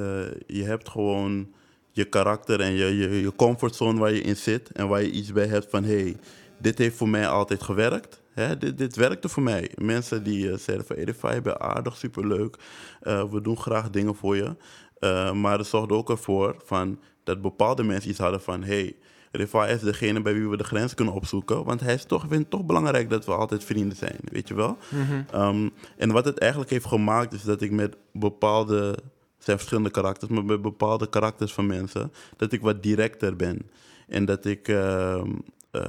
je 0.46 0.64
hebt 0.64 0.88
gewoon 0.88 1.52
je 1.90 2.04
karakter 2.04 2.60
en 2.60 2.72
je, 2.72 2.96
je, 2.96 3.20
je 3.20 3.34
comfortzone 3.36 3.98
waar 3.98 4.12
je 4.12 4.20
in 4.20 4.36
zit. 4.36 4.72
En 4.72 4.88
waar 4.88 5.02
je 5.02 5.10
iets 5.10 5.32
bij 5.32 5.46
hebt 5.46 5.66
van, 5.70 5.84
hé, 5.84 6.00
hey, 6.00 6.16
dit 6.58 6.78
heeft 6.78 6.96
voor 6.96 7.08
mij 7.08 7.28
altijd 7.28 7.62
gewerkt. 7.62 8.20
Hè, 8.32 8.58
dit, 8.58 8.78
dit 8.78 8.96
werkte 8.96 9.28
voor 9.28 9.42
mij. 9.42 9.70
Mensen 9.74 10.22
die 10.22 10.46
uh, 10.46 10.56
zeiden 10.56 10.86
van, 10.86 10.96
Edify, 10.96 11.32
je 11.34 11.42
bent 11.42 11.58
aardig, 11.58 11.96
superleuk. 11.96 12.56
we 13.00 13.38
doen 13.42 13.58
graag 13.58 13.90
dingen 13.90 14.14
voor 14.14 14.36
je. 14.36 14.56
maar 15.34 15.58
er 15.58 15.64
zorgde 15.64 15.94
ook 15.94 16.10
ervoor 16.10 16.54
van, 16.64 16.98
dat 17.24 17.42
bepaalde 17.42 17.82
mensen 17.82 18.10
iets 18.10 18.18
hadden 18.18 18.40
van, 18.40 18.62
hey, 18.62 18.96
Rifai 19.32 19.74
is 19.74 19.80
degene 19.80 20.22
bij 20.22 20.34
wie 20.34 20.48
we 20.48 20.56
de 20.56 20.64
grens 20.64 20.94
kunnen 20.94 21.14
opzoeken. 21.14 21.64
Want 21.64 21.80
hij 21.80 21.94
is 21.94 22.04
toch, 22.04 22.20
vindt 22.20 22.36
het 22.36 22.50
toch 22.50 22.64
belangrijk 22.64 23.10
dat 23.10 23.26
we 23.26 23.32
altijd 23.32 23.64
vrienden 23.64 23.96
zijn, 23.96 24.18
weet 24.22 24.48
je 24.48 24.54
wel? 24.54 24.76
Mm 24.88 25.02
-hmm. 25.02 25.40
um, 25.42 25.72
en 25.96 26.12
wat 26.12 26.24
het 26.24 26.38
eigenlijk 26.38 26.70
heeft 26.70 26.86
gemaakt, 26.86 27.32
is 27.32 27.42
dat 27.42 27.60
ik 27.60 27.70
met 27.70 27.96
bepaalde, 28.12 28.98
het 29.40 29.48
zijn 29.48 29.58
verschillende 29.58 29.90
karakters, 29.90 30.30
maar 30.30 30.44
met 30.44 30.62
bepaalde 30.62 31.08
karakters 31.08 31.52
van 31.52 31.66
mensen, 31.66 32.12
dat 32.36 32.52
ik 32.52 32.60
wat 32.60 32.82
directer 32.82 33.36
ben. 33.36 33.70
En 34.08 34.24
dat 34.24 34.44
ik 34.44 34.68
uh, 34.68 35.22
uh, 35.72 35.82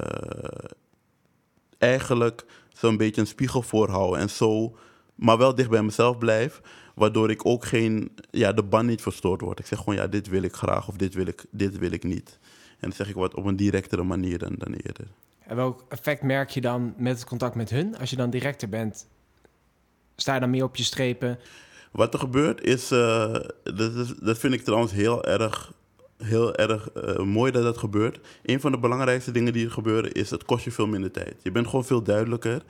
eigenlijk 1.78 2.44
zo'n 2.72 2.96
beetje 2.96 3.20
een 3.20 3.26
spiegel 3.26 3.62
voorhoud 3.62 4.16
en 4.16 4.30
zo, 4.30 4.76
maar 5.14 5.38
wel 5.38 5.54
dicht 5.54 5.70
bij 5.70 5.82
mezelf 5.82 6.18
blijf. 6.18 6.60
Waardoor 6.94 7.30
ik 7.30 7.46
ook 7.46 7.64
geen, 7.64 8.12
ja, 8.30 8.52
de 8.52 8.62
band 8.62 8.88
niet 8.88 9.02
verstoord 9.02 9.40
wordt. 9.40 9.60
Ik 9.60 9.66
zeg 9.66 9.78
gewoon, 9.78 9.94
ja, 9.94 10.06
dit 10.06 10.28
wil 10.28 10.42
ik 10.42 10.54
graag 10.54 10.88
of 10.88 10.96
dit 10.96 11.14
wil 11.14 11.26
ik, 11.26 11.44
dit 11.50 11.78
wil 11.78 11.92
ik 11.92 12.04
niet. 12.04 12.38
En 12.70 12.88
dan 12.88 12.92
zeg 12.92 13.08
ik 13.08 13.14
wat 13.14 13.34
op 13.34 13.44
een 13.44 13.56
directere 13.56 14.02
manier 14.02 14.38
dan, 14.38 14.54
dan 14.58 14.72
eerder. 14.72 15.06
En 15.46 15.56
welk 15.56 15.84
effect 15.88 16.22
merk 16.22 16.50
je 16.50 16.60
dan 16.60 16.94
met 16.96 17.14
het 17.14 17.24
contact 17.24 17.54
met 17.54 17.70
hun? 17.70 17.98
Als 17.98 18.10
je 18.10 18.16
dan 18.16 18.30
directer 18.30 18.68
bent, 18.68 19.06
sta 20.16 20.34
je 20.34 20.40
dan 20.40 20.50
meer 20.50 20.64
op 20.64 20.76
je 20.76 20.82
strepen? 20.82 21.38
Wat 21.92 22.14
er 22.14 22.20
gebeurt 22.20 22.64
is, 22.64 22.92
uh, 22.92 23.32
dat, 23.62 23.94
is 23.94 24.14
dat 24.20 24.38
vind 24.38 24.54
ik 24.54 24.62
trouwens 24.62 24.92
heel 24.92 25.24
erg, 25.24 25.72
heel 26.16 26.54
erg 26.54 26.88
uh, 26.96 27.18
mooi 27.18 27.52
dat 27.52 27.62
dat 27.62 27.78
gebeurt. 27.78 28.20
Een 28.42 28.60
van 28.60 28.72
de 28.72 28.78
belangrijkste 28.78 29.30
dingen 29.30 29.52
die 29.52 29.64
er 29.64 29.70
gebeuren 29.70 30.12
is, 30.12 30.30
het 30.30 30.44
kost 30.44 30.64
je 30.64 30.70
veel 30.70 30.86
minder 30.86 31.10
tijd. 31.10 31.34
Je 31.42 31.50
bent 31.50 31.66
gewoon 31.66 31.84
veel 31.84 32.02
duidelijker. 32.02 32.62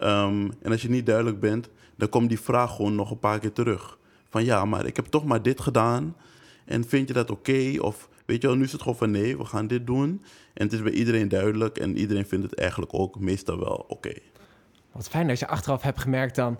Um, 0.00 0.52
en 0.62 0.70
als 0.70 0.82
je 0.82 0.88
niet 0.88 1.06
duidelijk 1.06 1.40
bent, 1.40 1.68
dan 1.96 2.08
komt 2.08 2.28
die 2.28 2.40
vraag 2.40 2.76
gewoon 2.76 2.94
nog 2.94 3.10
een 3.10 3.18
paar 3.18 3.38
keer 3.38 3.52
terug. 3.52 3.98
Van 4.28 4.44
ja, 4.44 4.64
maar 4.64 4.86
ik 4.86 4.96
heb 4.96 5.06
toch 5.06 5.24
maar 5.24 5.42
dit 5.42 5.60
gedaan. 5.60 6.16
En 6.64 6.84
vind 6.84 7.08
je 7.08 7.14
dat 7.14 7.30
oké? 7.30 7.74
Of 7.80 8.08
weet 8.24 8.42
je 8.42 8.48
wel, 8.48 8.56
nu 8.56 8.64
is 8.64 8.72
het 8.72 8.82
gewoon 8.82 8.96
van 8.96 9.10
nee, 9.10 9.38
we 9.38 9.44
gaan 9.44 9.66
dit 9.66 9.86
doen. 9.86 10.22
En 10.54 10.64
het 10.64 10.72
is 10.72 10.82
bij 10.82 10.92
iedereen 10.92 11.28
duidelijk 11.28 11.78
en 11.78 11.96
iedereen 11.96 12.26
vindt 12.26 12.50
het 12.50 12.58
eigenlijk 12.58 12.94
ook 12.94 13.18
meestal 13.18 13.58
wel 13.58 13.84
oké. 13.88 14.12
Wat 14.92 15.08
fijn 15.08 15.28
dat 15.28 15.38
je 15.38 15.46
achteraf 15.46 15.82
hebt 15.82 16.00
gemerkt 16.00 16.34
dan 16.34 16.58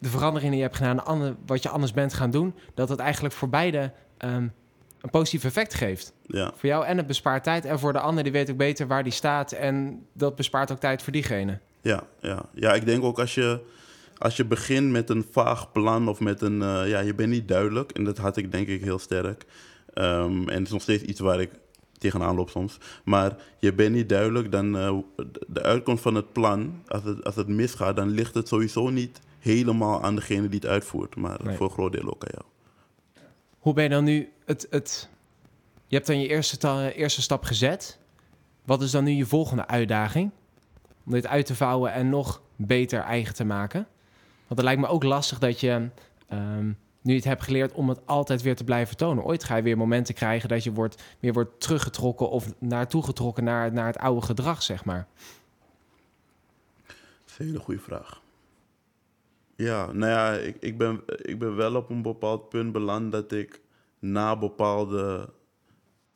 de 0.00 0.08
veranderingen 0.08 0.50
die 0.50 0.60
je 0.60 0.66
hebt 0.66 0.76
gedaan, 0.76 1.36
wat 1.46 1.62
je 1.62 1.68
anders 1.68 1.92
bent 1.92 2.14
gaan 2.14 2.30
doen, 2.30 2.54
dat 2.74 2.88
het 2.88 2.98
eigenlijk 2.98 3.34
voor 3.34 3.48
beide 3.48 3.92
um, 4.24 4.52
een 5.00 5.10
positief 5.10 5.44
effect 5.44 5.74
geeft. 5.74 6.12
Ja. 6.22 6.52
Voor 6.56 6.68
jou 6.68 6.84
en 6.84 6.96
het 6.96 7.06
bespaart 7.06 7.42
tijd. 7.42 7.64
En 7.64 7.78
voor 7.78 7.92
de 7.92 8.00
ander, 8.00 8.22
die 8.22 8.32
weet 8.32 8.50
ook 8.50 8.56
beter 8.56 8.86
waar 8.86 9.02
die 9.02 9.12
staat. 9.12 9.52
En 9.52 10.06
dat 10.12 10.36
bespaart 10.36 10.72
ook 10.72 10.80
tijd 10.80 11.02
voor 11.02 11.12
diegene. 11.12 11.58
Ja, 11.80 12.02
ja. 12.20 12.42
ja 12.54 12.74
ik 12.74 12.84
denk 12.84 13.04
ook 13.04 13.18
als 13.18 13.34
je, 13.34 13.60
als 14.18 14.36
je 14.36 14.44
begint 14.44 14.90
met 14.90 15.10
een 15.10 15.26
vaag 15.30 15.72
plan 15.72 16.08
of 16.08 16.20
met 16.20 16.42
een... 16.42 16.60
Uh, 16.60 16.88
ja, 16.88 17.00
je 17.00 17.14
bent 17.14 17.30
niet 17.30 17.48
duidelijk. 17.48 17.90
En 17.90 18.04
dat 18.04 18.18
had 18.18 18.36
ik 18.36 18.52
denk 18.52 18.68
ik 18.68 18.82
heel 18.82 18.98
sterk. 18.98 19.44
Um, 19.94 20.48
en 20.48 20.56
het 20.56 20.66
is 20.66 20.72
nog 20.72 20.82
steeds 20.82 21.02
iets 21.02 21.20
waar 21.20 21.40
ik 21.40 21.50
tegenaan 21.98 22.34
loop 22.34 22.50
soms. 22.50 22.78
Maar 23.04 23.36
je 23.58 23.72
bent 23.72 23.94
niet 23.94 24.08
duidelijk, 24.08 24.52
dan 24.52 24.76
uh, 24.76 24.98
de 25.46 25.62
uitkomst 25.62 26.02
van 26.02 26.14
het 26.14 26.32
plan, 26.32 26.82
als 26.86 27.04
het, 27.04 27.24
als 27.24 27.36
het 27.36 27.48
misgaat, 27.48 27.96
dan 27.96 28.08
ligt 28.08 28.34
het 28.34 28.48
sowieso 28.48 28.88
niet 28.88 29.20
helemaal 29.40 30.02
aan 30.02 30.14
degene 30.14 30.48
die 30.48 30.60
het 30.60 30.68
uitvoert, 30.68 31.16
maar 31.16 31.40
nee. 31.42 31.56
voor 31.56 31.66
een 31.66 31.72
groot 31.72 31.92
deel 31.92 32.06
ook 32.06 32.24
aan 32.24 32.32
jou. 32.32 32.44
Hoe 33.58 33.72
ben 33.72 33.84
je 33.84 33.90
dan 33.90 34.04
nu 34.04 34.32
het. 34.44 34.66
het 34.70 35.08
je 35.86 35.96
hebt 35.96 36.08
dan 36.08 36.20
je 36.20 36.28
eerste, 36.28 36.94
eerste 36.94 37.22
stap 37.22 37.44
gezet. 37.44 37.98
Wat 38.64 38.82
is 38.82 38.90
dan 38.90 39.04
nu 39.04 39.10
je 39.10 39.26
volgende 39.26 39.66
uitdaging? 39.66 40.30
Om 41.04 41.12
dit 41.12 41.26
uit 41.26 41.46
te 41.46 41.54
vouwen 41.54 41.92
en 41.92 42.08
nog 42.08 42.42
beter 42.56 43.00
eigen 43.00 43.34
te 43.34 43.44
maken. 43.44 43.86
Want 44.46 44.60
het 44.60 44.62
lijkt 44.62 44.80
me 44.80 44.86
ook 44.86 45.02
lastig 45.02 45.38
dat 45.38 45.60
je. 45.60 45.88
Um, 46.32 46.78
nu 47.02 47.14
het 47.14 47.24
hebt 47.24 47.42
geleerd 47.42 47.72
om 47.72 47.88
het 47.88 48.06
altijd 48.06 48.42
weer 48.42 48.56
te 48.56 48.64
blijven 48.64 48.96
tonen. 48.96 49.24
Ooit 49.24 49.44
ga 49.44 49.56
je 49.56 49.62
weer 49.62 49.76
momenten 49.76 50.14
krijgen 50.14 50.48
dat 50.48 50.64
je 50.64 50.72
wordt, 50.72 51.02
weer 51.20 51.32
wordt 51.32 51.60
teruggetrokken 51.60 52.30
of 52.30 52.52
naartoe 52.58 53.02
getrokken 53.02 53.44
naar, 53.44 53.72
naar 53.72 53.86
het 53.86 53.98
oude 53.98 54.26
gedrag, 54.26 54.62
zeg 54.62 54.84
maar. 54.84 55.06
Dat 56.86 56.96
is 57.26 57.38
een 57.38 57.46
hele 57.46 57.58
goede 57.58 57.80
vraag. 57.80 58.20
Ja, 59.60 59.92
nou 59.92 60.12
ja, 60.12 60.32
ik, 60.32 60.56
ik, 60.60 60.78
ben, 60.78 61.00
ik 61.22 61.38
ben 61.38 61.56
wel 61.56 61.74
op 61.74 61.90
een 61.90 62.02
bepaald 62.02 62.48
punt 62.48 62.72
beland 62.72 63.12
dat 63.12 63.32
ik 63.32 63.60
na 63.98 64.36
bepaalde. 64.38 65.28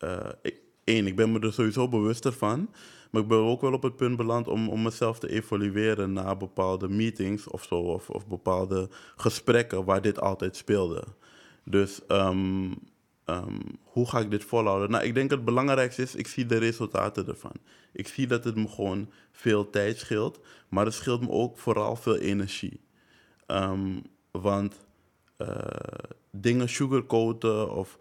Uh, 0.05 0.29
ik, 0.43 0.61
één, 0.85 1.07
ik 1.07 1.17
ben 1.17 1.33
me 1.33 1.41
er 1.41 1.53
sowieso 1.53 1.89
bewuster 1.89 2.33
van. 2.33 2.69
Maar 3.11 3.23
ik 3.23 3.29
ben 3.29 3.39
ook 3.39 3.61
wel 3.61 3.73
op 3.73 3.83
het 3.83 3.97
punt 3.97 4.17
beland 4.17 4.49
om, 4.49 4.69
om 4.69 4.83
mezelf 4.83 5.19
te 5.19 5.31
evalueren 5.31 6.13
na 6.13 6.37
bepaalde 6.37 6.89
meetings 6.89 7.49
of 7.49 7.65
zo. 7.65 7.75
Of, 7.75 8.11
of 8.11 8.27
bepaalde 8.27 8.89
gesprekken 9.17 9.85
waar 9.85 10.03
dit 10.03 10.21
altijd 10.21 10.57
speelde. 10.57 11.05
Dus 11.65 12.01
um, 12.09 12.75
um, 13.27 13.61
hoe 13.83 14.09
ga 14.09 14.21
ik 14.21 14.31
dit 14.31 14.45
volhouden? 14.45 14.91
Nou, 14.91 15.05
ik 15.05 15.15
denk 15.15 15.31
het 15.31 15.45
belangrijkste 15.45 16.03
is, 16.03 16.15
ik 16.15 16.27
zie 16.27 16.47
de 16.47 16.59
resultaten 16.59 17.27
ervan. 17.27 17.55
Ik 17.93 18.09
zie 18.09 18.27
dat 18.27 18.45
het 18.45 18.57
me 18.57 18.69
gewoon 18.69 19.11
veel 19.33 19.71
tijd 19.71 19.99
scheelt. 19.99 20.41
Maar 20.69 20.85
het 20.85 20.95
scheelt 20.95 21.21
me 21.21 21.31
ook 21.31 21.59
vooral 21.59 21.97
veel 21.97 22.17
energie. 22.17 22.83
Um, 23.47 24.03
want 24.31 24.75
uh, 25.39 25.49
dingen 26.31 26.69
sugarcoaten 26.69 27.75
of... 27.75 27.99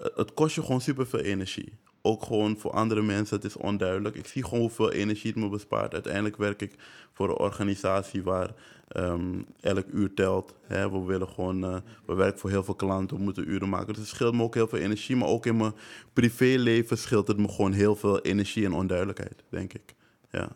Uh, 0.00 0.06
het 0.14 0.34
kost 0.34 0.54
je 0.54 0.62
gewoon 0.62 0.80
superveel 0.80 1.20
energie 1.20 1.80
ook 2.02 2.22
gewoon 2.22 2.56
voor 2.56 2.70
andere 2.70 3.02
mensen, 3.02 3.36
het 3.36 3.44
is 3.44 3.56
onduidelijk. 3.56 4.14
Ik 4.14 4.26
zie 4.26 4.44
gewoon 4.44 4.60
hoeveel 4.60 4.92
energie 4.92 5.30
het 5.30 5.40
me 5.40 5.48
bespaart. 5.48 5.92
Uiteindelijk 5.92 6.36
werk 6.36 6.62
ik 6.62 6.74
voor 7.12 7.28
een 7.28 7.36
organisatie 7.36 8.22
waar 8.22 8.50
um, 8.96 9.46
elk 9.60 9.86
uur 9.86 10.14
telt. 10.14 10.54
Hè. 10.62 10.90
We 10.90 11.04
willen 11.04 11.28
gewoon, 11.28 11.64
uh, 11.64 11.76
we 12.06 12.14
werken 12.14 12.40
voor 12.40 12.50
heel 12.50 12.64
veel 12.64 12.74
klanten, 12.74 13.16
we 13.16 13.22
moeten 13.22 13.50
uren 13.50 13.68
maken. 13.68 13.92
Dus 13.92 14.02
het 14.02 14.08
scheelt 14.08 14.34
me 14.34 14.42
ook 14.42 14.54
heel 14.54 14.68
veel 14.68 14.78
energie. 14.78 15.16
Maar 15.16 15.28
ook 15.28 15.46
in 15.46 15.56
mijn 15.56 15.74
privéleven 16.12 16.98
scheelt 16.98 17.28
het 17.28 17.38
me 17.38 17.48
gewoon 17.48 17.72
heel 17.72 17.96
veel 17.96 18.20
energie 18.20 18.64
en 18.64 18.72
onduidelijkheid, 18.72 19.44
denk 19.48 19.72
ik. 19.72 19.94
Ja. 20.30 20.48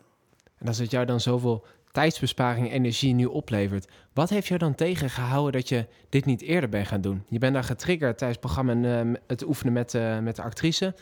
En 0.57 0.67
als 0.67 0.77
het 0.77 0.91
jou 0.91 1.05
dan 1.05 1.19
zoveel 1.19 1.65
tijdsbesparing 1.97 2.67
en 2.67 2.73
energie 2.73 3.13
nu 3.13 3.25
oplevert. 3.25 3.87
Wat 4.13 4.29
heeft 4.29 4.47
jou 4.47 4.59
dan 4.59 4.75
tegengehouden 4.75 5.51
dat 5.51 5.69
je 5.69 5.85
dit 6.09 6.25
niet 6.25 6.41
eerder 6.41 6.69
bent 6.69 6.87
gaan 6.87 7.01
doen? 7.01 7.23
Je 7.29 7.39
bent 7.39 7.53
daar 7.53 7.63
getriggerd 7.63 8.17
tijdens 8.17 8.39
het 8.41 8.51
programma 8.51 9.03
uh, 9.03 9.13
het 9.27 9.45
oefenen 9.45 9.73
met, 9.73 9.93
uh, 9.93 10.19
met 10.19 10.35
de 10.35 10.41
actrice. 10.41 10.95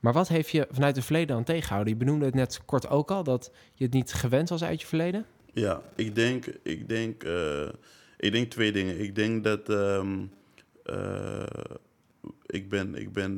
Maar 0.00 0.12
wat 0.12 0.28
heeft 0.28 0.50
je 0.50 0.66
vanuit 0.70 0.96
het 0.96 1.04
verleden 1.04 1.34
dan 1.34 1.44
tegengehouden? 1.44 1.92
Je 1.92 1.98
benoemde 1.98 2.24
het 2.24 2.34
net 2.34 2.60
kort 2.64 2.88
ook 2.88 3.10
al, 3.10 3.24
dat 3.24 3.52
je 3.74 3.84
het 3.84 3.92
niet 3.92 4.12
gewend 4.12 4.48
was 4.48 4.64
uit 4.64 4.80
je 4.80 4.86
verleden. 4.86 5.24
Ja, 5.52 5.82
ik 5.96 6.14
denk, 6.14 6.46
ik 6.62 6.88
denk, 6.88 7.24
uh, 7.24 7.68
ik 8.16 8.32
denk 8.32 8.50
twee 8.50 8.72
dingen. 8.72 9.00
Ik 9.00 9.14
denk 9.14 9.44
dat 9.44 9.68
um, 9.68 10.30
uh, 10.84 11.42
ik 12.46 12.68
ben, 12.68 12.94
ik 12.94 13.12
ben, 13.12 13.36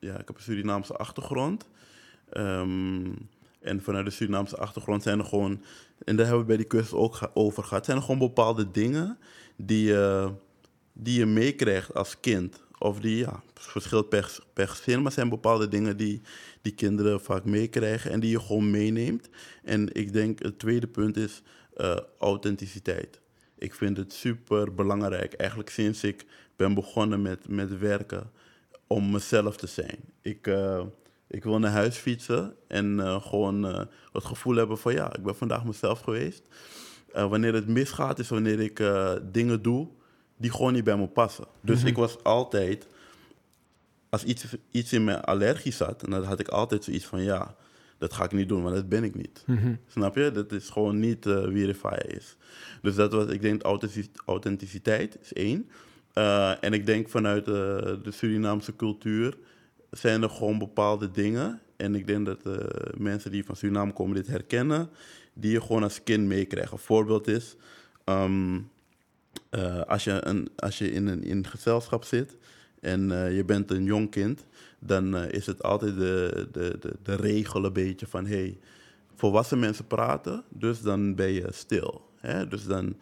ja, 0.00 0.12
ik 0.12 0.26
heb 0.26 0.36
een 0.36 0.42
Surinaamse 0.42 0.94
achtergrond. 0.94 1.68
Um, 2.32 3.28
en 3.64 3.82
vanuit 3.82 4.04
de 4.04 4.10
Surinaamse 4.10 4.56
achtergrond 4.56 5.02
zijn 5.02 5.18
er 5.18 5.24
gewoon, 5.24 5.62
en 6.04 6.16
daar 6.16 6.26
hebben 6.26 6.42
we 6.42 6.48
bij 6.48 6.56
die 6.56 6.66
cursus 6.66 6.92
ook 6.92 7.30
over 7.34 7.64
gehad, 7.64 7.84
zijn 7.84 7.96
er 7.96 8.02
gewoon 8.02 8.18
bepaalde 8.18 8.70
dingen 8.70 9.18
die, 9.56 9.94
die 10.92 11.18
je 11.18 11.26
meekrijgt 11.26 11.94
als 11.94 12.20
kind. 12.20 12.62
Of 12.78 13.00
die, 13.00 13.16
ja, 13.16 13.42
verschilt 13.54 14.08
per, 14.08 14.38
per 14.52 14.68
gezin, 14.68 15.02
maar 15.02 15.12
zijn 15.12 15.28
bepaalde 15.28 15.68
dingen 15.68 15.96
die, 15.96 16.20
die 16.62 16.74
kinderen 16.74 17.20
vaak 17.20 17.44
meekrijgen 17.44 18.10
en 18.10 18.20
die 18.20 18.30
je 18.30 18.40
gewoon 18.40 18.70
meeneemt. 18.70 19.28
En 19.62 19.94
ik 19.94 20.12
denk 20.12 20.42
het 20.42 20.58
tweede 20.58 20.86
punt 20.86 21.16
is 21.16 21.42
uh, 21.76 21.96
authenticiteit. 22.18 23.20
Ik 23.58 23.74
vind 23.74 23.96
het 23.96 24.12
super 24.12 24.74
belangrijk, 24.74 25.32
eigenlijk 25.32 25.70
sinds 25.70 26.04
ik 26.04 26.26
ben 26.56 26.74
begonnen 26.74 27.22
met, 27.22 27.48
met 27.48 27.78
werken, 27.78 28.30
om 28.86 29.10
mezelf 29.10 29.56
te 29.56 29.66
zijn. 29.66 29.98
Ik, 30.20 30.46
uh, 30.46 30.82
ik 31.34 31.44
wil 31.44 31.58
naar 31.58 31.70
huis 31.70 31.96
fietsen 31.96 32.54
en 32.68 32.98
uh, 32.98 33.22
gewoon 33.22 33.66
uh, 33.66 33.80
het 34.12 34.24
gevoel 34.24 34.56
hebben 34.56 34.78
van 34.78 34.92
ja, 34.92 35.14
ik 35.14 35.22
ben 35.22 35.36
vandaag 35.36 35.64
mezelf 35.64 36.00
geweest. 36.00 36.42
Uh, 37.16 37.28
wanneer 37.28 37.54
het 37.54 37.68
misgaat 37.68 38.18
is 38.18 38.28
wanneer 38.28 38.60
ik 38.60 38.82
dingen 39.32 39.62
doe 39.62 39.88
die 40.36 40.50
gewoon 40.50 40.72
niet 40.72 40.84
bij 40.84 40.96
me 40.96 41.06
passen. 41.06 41.46
Dus 41.60 41.74
mm-hmm. 41.74 41.90
ik 41.90 41.96
was 41.96 42.22
altijd, 42.22 42.86
als 44.08 44.24
iets, 44.24 44.44
iets 44.70 44.92
in 44.92 45.04
mijn 45.04 45.20
allergie 45.20 45.72
zat, 45.72 46.00
dan 46.00 46.24
had 46.24 46.40
ik 46.40 46.48
altijd 46.48 46.84
zoiets 46.84 47.04
van 47.04 47.22
ja, 47.22 47.54
dat 47.98 48.12
ga 48.12 48.24
ik 48.24 48.32
niet 48.32 48.48
doen, 48.48 48.62
want 48.62 48.74
dat 48.74 48.88
ben 48.88 49.04
ik 49.04 49.14
niet. 49.14 49.42
Mm-hmm. 49.46 49.78
Snap 49.86 50.16
je? 50.16 50.30
Dat 50.30 50.52
is 50.52 50.68
gewoon 50.68 50.98
niet 50.98 51.24
wie 51.24 51.66
Rifai 51.66 52.00
is. 52.00 52.36
Dus 52.82 52.94
dat 52.94 53.12
was, 53.12 53.26
ik 53.26 53.40
denk, 53.40 53.62
authenticiteit 54.26 55.18
is 55.20 55.32
één. 55.32 55.68
en 56.60 56.72
ik 56.72 56.86
denk 56.86 57.08
vanuit 57.08 57.44
de 57.44 58.10
Surinaamse 58.10 58.76
cultuur 58.76 59.36
zijn 59.98 60.22
er 60.22 60.30
gewoon 60.30 60.58
bepaalde 60.58 61.10
dingen. 61.10 61.60
En 61.76 61.94
ik 61.94 62.06
denk 62.06 62.26
dat 62.26 62.46
uh, 62.46 62.54
mensen 62.96 63.30
die 63.30 63.44
van 63.44 63.56
Suriname 63.56 63.92
komen 63.92 64.14
dit 64.14 64.26
herkennen. 64.26 64.90
Die 65.32 65.50
je 65.50 65.60
gewoon 65.60 65.82
als 65.82 66.02
kind 66.02 66.26
meekrijgt. 66.26 66.72
Een 66.72 66.78
voorbeeld 66.78 67.26
is. 67.26 67.56
Um, 68.04 68.70
uh, 69.50 69.80
als, 69.80 70.04
je 70.04 70.24
een, 70.24 70.48
als 70.56 70.78
je 70.78 70.92
in 70.92 71.06
een, 71.06 71.22
in 71.24 71.36
een 71.36 71.46
gezelschap 71.46 72.04
zit. 72.04 72.36
En 72.80 73.10
uh, 73.10 73.36
je 73.36 73.44
bent 73.44 73.70
een 73.70 73.84
jong 73.84 74.10
kind. 74.10 74.44
Dan 74.78 75.16
is 75.16 75.46
het 75.46 75.62
altijd 75.62 75.96
de, 75.96 76.48
de, 76.52 76.76
de, 76.80 76.96
de 77.02 77.14
regel 77.14 77.64
een 77.64 77.72
beetje 77.72 78.06
van. 78.06 78.26
Hey, 78.26 78.58
volwassen 79.14 79.58
mensen 79.58 79.86
praten. 79.86 80.44
Dus 80.48 80.80
dan 80.80 81.14
ben 81.14 81.32
je 81.32 81.46
stil. 81.50 82.08
Hè? 82.16 82.48
Dus 82.48 82.64
dan 82.64 82.96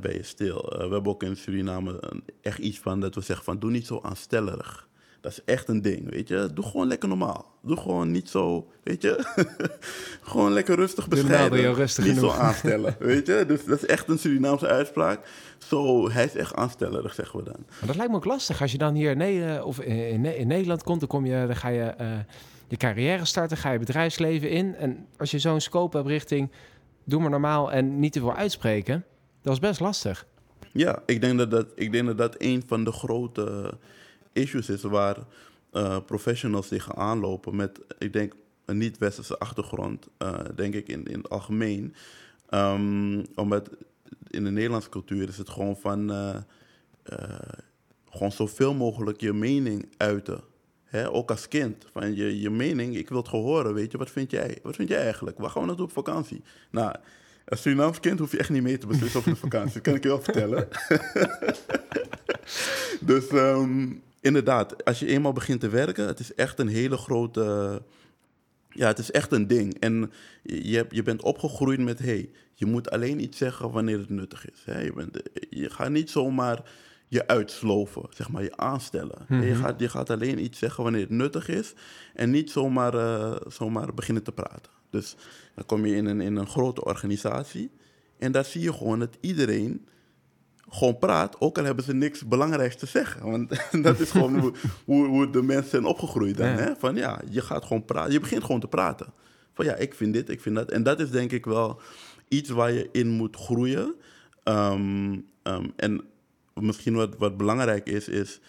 ben 0.00 0.12
je 0.12 0.22
stil. 0.22 0.64
we 0.68 0.78
hebben 0.78 1.06
ook 1.06 1.22
in 1.22 1.36
Suriname 1.36 2.00
echt 2.40 2.58
iets 2.58 2.78
van 2.78 3.00
dat 3.00 3.14
we 3.14 3.20
zeggen 3.20 3.44
van. 3.44 3.58
Doe 3.58 3.70
niet 3.70 3.86
zo 3.86 4.00
aanstellerig. 4.02 4.88
Dat 5.24 5.32
is 5.32 5.44
echt 5.44 5.68
een 5.68 5.82
ding, 5.82 6.10
weet 6.10 6.28
je. 6.28 6.50
Doe 6.54 6.64
gewoon 6.64 6.86
lekker 6.86 7.08
normaal. 7.08 7.54
Doe 7.62 7.76
gewoon 7.76 8.10
niet 8.10 8.28
zo, 8.28 8.70
weet 8.82 9.02
je. 9.02 9.24
gewoon 10.30 10.52
lekker 10.52 10.74
rustig 10.74 11.08
bescheiden. 11.08 11.60
Je 11.60 11.72
rustig 11.72 12.04
niet 12.04 12.14
genoeg. 12.14 12.34
zo 12.34 12.40
aanstellen, 12.46 12.96
weet 12.98 13.26
je. 13.26 13.44
Dus 13.46 13.64
dat 13.64 13.82
is 13.82 13.86
echt 13.86 14.08
een 14.08 14.18
Surinaamse 14.18 14.66
uitspraak. 14.66 15.28
Zo, 15.58 16.10
hij 16.10 16.24
is 16.24 16.34
echt 16.34 16.54
aanstellerig, 16.54 17.14
zeggen 17.14 17.38
we 17.38 17.44
dan. 17.44 17.56
Maar 17.68 17.86
dat 17.86 17.96
lijkt 17.96 18.10
me 18.10 18.16
ook 18.16 18.24
lastig. 18.24 18.60
Als 18.60 18.72
je 18.72 18.78
dan 18.78 18.94
hier 18.94 19.20
in, 19.20 19.62
of 19.62 19.80
in, 19.80 20.24
in 20.24 20.46
Nederland 20.46 20.82
komt, 20.82 21.00
dan, 21.00 21.08
kom 21.08 21.26
je, 21.26 21.44
dan 21.46 21.56
ga 21.56 21.68
je 21.68 21.94
uh, 22.00 22.06
je 22.68 22.76
carrière 22.76 23.24
starten, 23.24 23.56
ga 23.56 23.72
je 23.72 23.78
bedrijfsleven 23.78 24.50
in. 24.50 24.74
En 24.74 25.06
als 25.16 25.30
je 25.30 25.38
zo'n 25.38 25.60
scope 25.60 25.96
hebt 25.96 26.08
richting, 26.08 26.50
doe 27.04 27.20
maar 27.20 27.30
normaal 27.30 27.72
en 27.72 27.98
niet 27.98 28.12
te 28.12 28.20
veel 28.20 28.34
uitspreken. 28.34 29.04
Dat 29.42 29.52
is 29.52 29.58
best 29.58 29.80
lastig. 29.80 30.26
Ja, 30.72 31.02
ik 31.06 31.20
denk 31.20 31.38
dat 31.38 31.50
dat, 31.50 31.66
ik 31.74 31.92
denk 31.92 32.06
dat, 32.06 32.18
dat 32.18 32.34
een 32.38 32.62
van 32.66 32.84
de 32.84 32.92
grote 32.92 33.74
issues 34.34 34.68
is 34.68 34.82
waar 34.82 35.16
uh, 35.72 35.98
professionals 36.06 36.68
tegen 36.68 36.96
aanlopen 36.96 37.56
met, 37.56 37.80
ik 37.98 38.12
denk, 38.12 38.32
een 38.64 38.78
niet-westerse 38.78 39.38
achtergrond, 39.38 40.08
uh, 40.18 40.38
denk 40.54 40.74
ik 40.74 40.88
in, 40.88 41.04
in 41.06 41.18
het 41.18 41.30
algemeen. 41.30 41.94
Um, 42.50 43.24
omdat 43.34 43.70
in 44.30 44.44
de 44.44 44.50
Nederlandse 44.50 44.88
cultuur 44.88 45.28
is 45.28 45.38
het 45.38 45.48
gewoon 45.48 45.76
van 45.76 46.10
uh, 46.10 46.36
gewoon 48.10 48.32
zoveel 48.32 48.74
mogelijk 48.74 49.20
je 49.20 49.32
mening 49.32 49.88
uiten. 49.96 50.40
Hè? 50.84 51.10
Ook 51.10 51.30
als 51.30 51.48
kind. 51.48 51.86
Van 51.92 52.14
je, 52.14 52.40
je 52.40 52.50
mening, 52.50 52.96
ik 52.96 53.08
wil 53.08 53.18
het 53.18 53.28
horen, 53.28 53.74
weet 53.74 53.92
je, 53.92 53.98
wat 53.98 54.10
vind 54.10 54.30
jij? 54.30 54.58
Wat 54.62 54.76
vind 54.76 54.88
jij 54.88 55.02
eigenlijk? 55.02 55.38
Waar 55.38 55.50
gaan 55.50 55.60
we 55.60 55.66
naartoe 55.66 55.86
op 55.86 55.92
vakantie? 55.92 56.42
Nou, 56.70 56.94
als 57.44 57.62
Surinaams 57.62 58.00
kind 58.00 58.18
hoef 58.18 58.32
je 58.32 58.38
echt 58.38 58.50
niet 58.50 58.62
mee 58.62 58.78
te 58.78 58.86
beslissen 58.86 59.18
over 59.18 59.32
de 59.32 59.38
vakantie. 59.38 59.72
dat 59.72 59.82
kan 59.82 59.94
ik 59.94 60.02
je 60.02 60.08
wel 60.08 60.22
vertellen. 60.22 60.68
dus 63.10 63.32
um, 63.32 64.02
inderdaad, 64.24 64.84
als 64.84 64.98
je 64.98 65.06
eenmaal 65.06 65.32
begint 65.32 65.60
te 65.60 65.68
werken, 65.68 66.06
het 66.06 66.18
is 66.18 66.34
echt 66.34 66.58
een 66.58 66.68
hele 66.68 66.96
grote. 66.96 67.82
Ja, 68.68 68.86
het 68.86 68.98
is 68.98 69.10
echt 69.10 69.32
een 69.32 69.46
ding. 69.46 69.78
En 69.78 70.12
je, 70.42 70.86
je 70.88 71.02
bent 71.02 71.22
opgegroeid 71.22 71.80
met: 71.80 71.98
hey, 71.98 72.30
je 72.54 72.66
moet 72.66 72.90
alleen 72.90 73.22
iets 73.22 73.38
zeggen 73.38 73.70
wanneer 73.70 73.98
het 73.98 74.08
nuttig 74.10 74.50
is. 74.50 74.62
Hè? 74.64 74.80
Je, 74.80 74.92
bent, 74.92 75.22
je 75.50 75.70
gaat 75.70 75.90
niet 75.90 76.10
zomaar 76.10 76.62
je 77.08 77.26
uitsloven, 77.26 78.02
zeg 78.10 78.28
maar, 78.28 78.42
je 78.42 78.56
aanstellen. 78.56 79.26
je, 79.28 79.34
mhm. 79.34 79.54
gaat, 79.54 79.80
je 79.80 79.88
gaat 79.88 80.10
alleen 80.10 80.44
iets 80.44 80.58
zeggen 80.58 80.82
wanneer 80.82 81.00
het 81.00 81.10
nuttig 81.10 81.48
is 81.48 81.74
en 82.14 82.30
niet 82.30 82.50
zomaar, 82.50 82.94
uh, 82.94 83.36
zomaar 83.48 83.94
beginnen 83.94 84.22
te 84.22 84.32
praten. 84.32 84.72
Dus 84.90 85.16
dan 85.54 85.66
kom 85.66 85.86
je 85.86 85.96
in 85.96 86.06
een, 86.06 86.20
in 86.20 86.36
een 86.36 86.48
grote 86.48 86.84
organisatie 86.84 87.70
en 88.18 88.32
daar 88.32 88.44
zie 88.44 88.60
je 88.60 88.72
gewoon 88.72 88.98
dat 88.98 89.16
iedereen 89.20 89.86
gewoon 90.68 90.98
praat, 90.98 91.40
ook 91.40 91.58
al 91.58 91.64
hebben 91.64 91.84
ze 91.84 91.94
niks 91.94 92.24
belangrijks 92.24 92.76
te 92.76 92.86
zeggen. 92.86 93.30
Want 93.30 93.48
dat 93.84 94.00
is 94.00 94.10
gewoon 94.10 94.38
hoe, 94.38 94.52
hoe, 94.84 95.06
hoe, 95.06 95.30
de 95.30 95.42
mensen 95.42 95.70
zijn 95.70 95.84
opgegroeid 95.84 96.36
dan. 96.36 96.46
Hè? 96.46 96.76
Van 96.76 96.94
ja, 96.94 97.20
je 97.30 97.40
gaat 97.40 97.64
gewoon 97.64 97.84
praten, 97.84 98.12
je 98.12 98.20
begint 98.20 98.44
gewoon 98.44 98.60
te 98.60 98.68
praten. 98.68 99.06
Van 99.52 99.64
ja, 99.64 99.74
ik 99.74 99.94
vind 99.94 100.12
dit, 100.12 100.28
ik 100.28 100.40
vind 100.40 100.54
dat. 100.54 100.70
En 100.70 100.82
dat 100.82 101.00
is 101.00 101.10
denk 101.10 101.32
ik 101.32 101.44
wel 101.44 101.80
iets 102.28 102.50
waar 102.50 102.72
je 102.72 102.88
in 102.92 103.08
moet 103.08 103.36
groeien. 103.36 103.94
Ehm, 104.42 105.18
ehm, 105.42 105.66
en 105.76 106.04
misschien 106.54 106.94
wat, 106.94 107.16
wat 107.18 107.36
belangrijk 107.36 107.86
is, 107.86 108.08
is... 108.08 108.40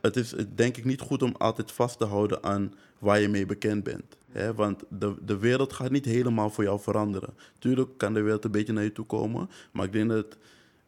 Het 0.00 0.16
is 0.16 0.34
denk 0.54 0.76
ik 0.76 0.84
niet 0.84 1.00
goed 1.00 1.22
om 1.22 1.34
altijd 1.38 1.72
vast 1.72 1.98
te 1.98 2.04
houden 2.04 2.42
aan 2.42 2.74
waar 2.98 3.20
je 3.20 3.28
mee 3.28 3.46
bekend 3.46 3.84
bent. 3.84 4.16
Hè? 4.32 4.54
Want 4.54 4.82
de, 4.88 5.14
de 5.24 5.38
wereld 5.38 5.72
gaat 5.72 5.90
niet 5.90 6.04
helemaal 6.04 6.50
voor 6.50 6.64
jou 6.64 6.80
veranderen. 6.80 7.34
Tuurlijk 7.58 7.98
kan 7.98 8.14
de 8.14 8.20
wereld 8.20 8.44
een 8.44 8.50
beetje 8.50 8.72
naar 8.72 8.84
je 8.84 8.92
toe 8.92 9.06
komen. 9.06 9.50
Maar 9.72 9.84
ik 9.84 9.92
denk 9.92 10.08
dat 10.08 10.36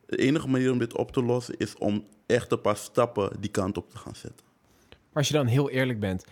de 0.06 0.16
enige 0.16 0.48
manier 0.48 0.72
om 0.72 0.78
dit 0.78 0.96
op 0.96 1.12
te 1.12 1.22
lossen 1.22 1.56
is 1.56 1.76
om 1.76 2.06
echt 2.26 2.52
een 2.52 2.60
paar 2.60 2.76
stappen 2.76 3.40
die 3.40 3.50
kant 3.50 3.76
op 3.76 3.90
te 3.90 3.98
gaan 3.98 4.14
zetten. 4.14 4.46
Maar 4.88 5.24
als 5.24 5.28
je 5.28 5.34
dan 5.34 5.46
heel 5.46 5.70
eerlijk 5.70 6.00
bent, 6.00 6.24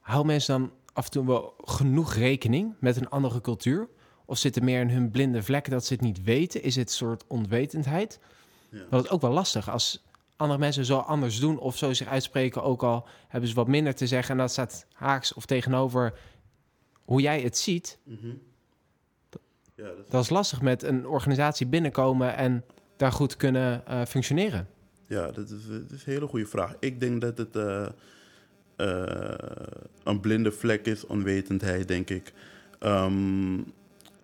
houden 0.00 0.26
mensen 0.26 0.58
dan 0.60 0.72
af 0.92 1.04
en 1.04 1.10
toe 1.10 1.26
wel 1.26 1.54
genoeg 1.64 2.14
rekening 2.14 2.74
met 2.80 2.96
een 2.96 3.08
andere 3.08 3.40
cultuur? 3.40 3.88
Of 4.24 4.38
zitten 4.38 4.64
meer 4.64 4.80
in 4.80 4.90
hun 4.90 5.10
blinde 5.10 5.42
vlekken 5.42 5.72
dat 5.72 5.84
ze 5.84 5.92
het 5.92 6.02
niet 6.02 6.22
weten? 6.22 6.62
Is 6.62 6.76
het 6.76 6.88
een 6.88 6.94
soort 6.94 7.24
onwetendheid? 7.26 8.20
Ja. 8.70 8.84
Dat 8.90 9.04
is 9.04 9.10
ook 9.10 9.20
wel 9.20 9.32
lastig 9.32 9.70
als 9.70 10.04
andere 10.36 10.58
mensen 10.58 10.84
zo 10.84 10.98
anders 10.98 11.40
doen 11.40 11.58
of 11.58 11.76
zo 11.76 11.92
zich 11.92 12.06
uitspreken, 12.06 12.62
ook 12.62 12.82
al 12.82 13.06
hebben 13.28 13.48
ze 13.48 13.54
wat 13.54 13.68
minder 13.68 13.94
te 13.94 14.06
zeggen. 14.06 14.30
En 14.30 14.40
dat 14.40 14.50
staat 14.50 14.86
haaks 14.92 15.34
of 15.34 15.46
tegenover 15.46 16.18
hoe 17.04 17.20
jij 17.20 17.40
het 17.40 17.58
ziet. 17.58 17.98
Mhm. 18.02 18.26
ja, 18.26 18.34
dat, 19.74 19.98
is... 20.04 20.10
dat, 20.10 20.22
is... 20.22 20.30
lastig 20.30 20.62
met 20.62 20.82
een 20.82 21.06
organisatie 21.06 21.66
binnenkomen 21.66 22.36
en 22.36 22.64
daar 22.98 23.12
goed 23.12 23.36
kunnen 23.36 23.82
uh, 23.88 24.04
functioneren. 24.04 24.68
Ja, 25.06 25.30
dat 25.30 25.50
is, 25.50 25.66
een 25.68 25.98
hele 26.04 26.26
goede 26.26 26.46
vraag. 26.46 26.74
Ik 26.80 27.00
denk 27.00 27.20
dat 27.20 27.38
het 27.38 27.56
uh, 27.56 27.86
uh, 28.76 29.32
een 30.04 30.20
blinde 30.20 30.52
vlek 30.52 30.86
is, 30.86 31.06
onwetendheid, 31.06 31.88
denk 31.88 32.10
ik. 32.10 32.32
Um, 32.80 33.72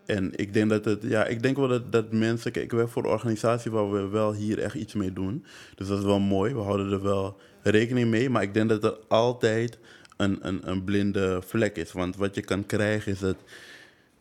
en 0.07 0.31
ik 0.37 0.53
denk 0.53 0.71
dat 0.71 0.85
het, 0.85 1.03
ja, 1.03 1.25
ik 1.25 1.43
denk 1.43 1.57
wel 1.57 1.69
dat, 1.69 1.93
dat 1.93 2.13
mensen, 2.13 2.55
ik 2.55 2.73
werk 2.73 2.89
voor 2.89 3.05
een 3.05 3.11
organisatie 3.11 3.71
waar 3.71 3.93
we 3.93 4.09
wel 4.09 4.33
hier 4.33 4.59
echt 4.59 4.75
iets 4.75 4.95
mee 4.95 5.13
doen. 5.13 5.45
Dus 5.75 5.89
dat 5.89 5.99
is 5.99 6.05
wel 6.05 6.21
mooi. 6.21 6.55
We 6.55 6.61
houden 6.61 6.93
er 6.93 7.03
wel 7.03 7.37
rekening 7.63 8.11
mee. 8.11 8.31
Maar 8.31 8.43
ik 8.43 8.55
denk 8.55 8.69
dat 8.69 8.85
er 8.85 8.97
altijd 9.09 9.79
een, 10.17 10.39
een, 10.41 10.71
een 10.71 10.85
blinde 10.85 11.43
vlek 11.47 11.77
is. 11.77 11.93
Want 11.93 12.17
wat 12.17 12.35
je 12.35 12.41
kan 12.41 12.67
krijgen 12.67 13.13
is 13.13 13.19
dat 13.19 13.37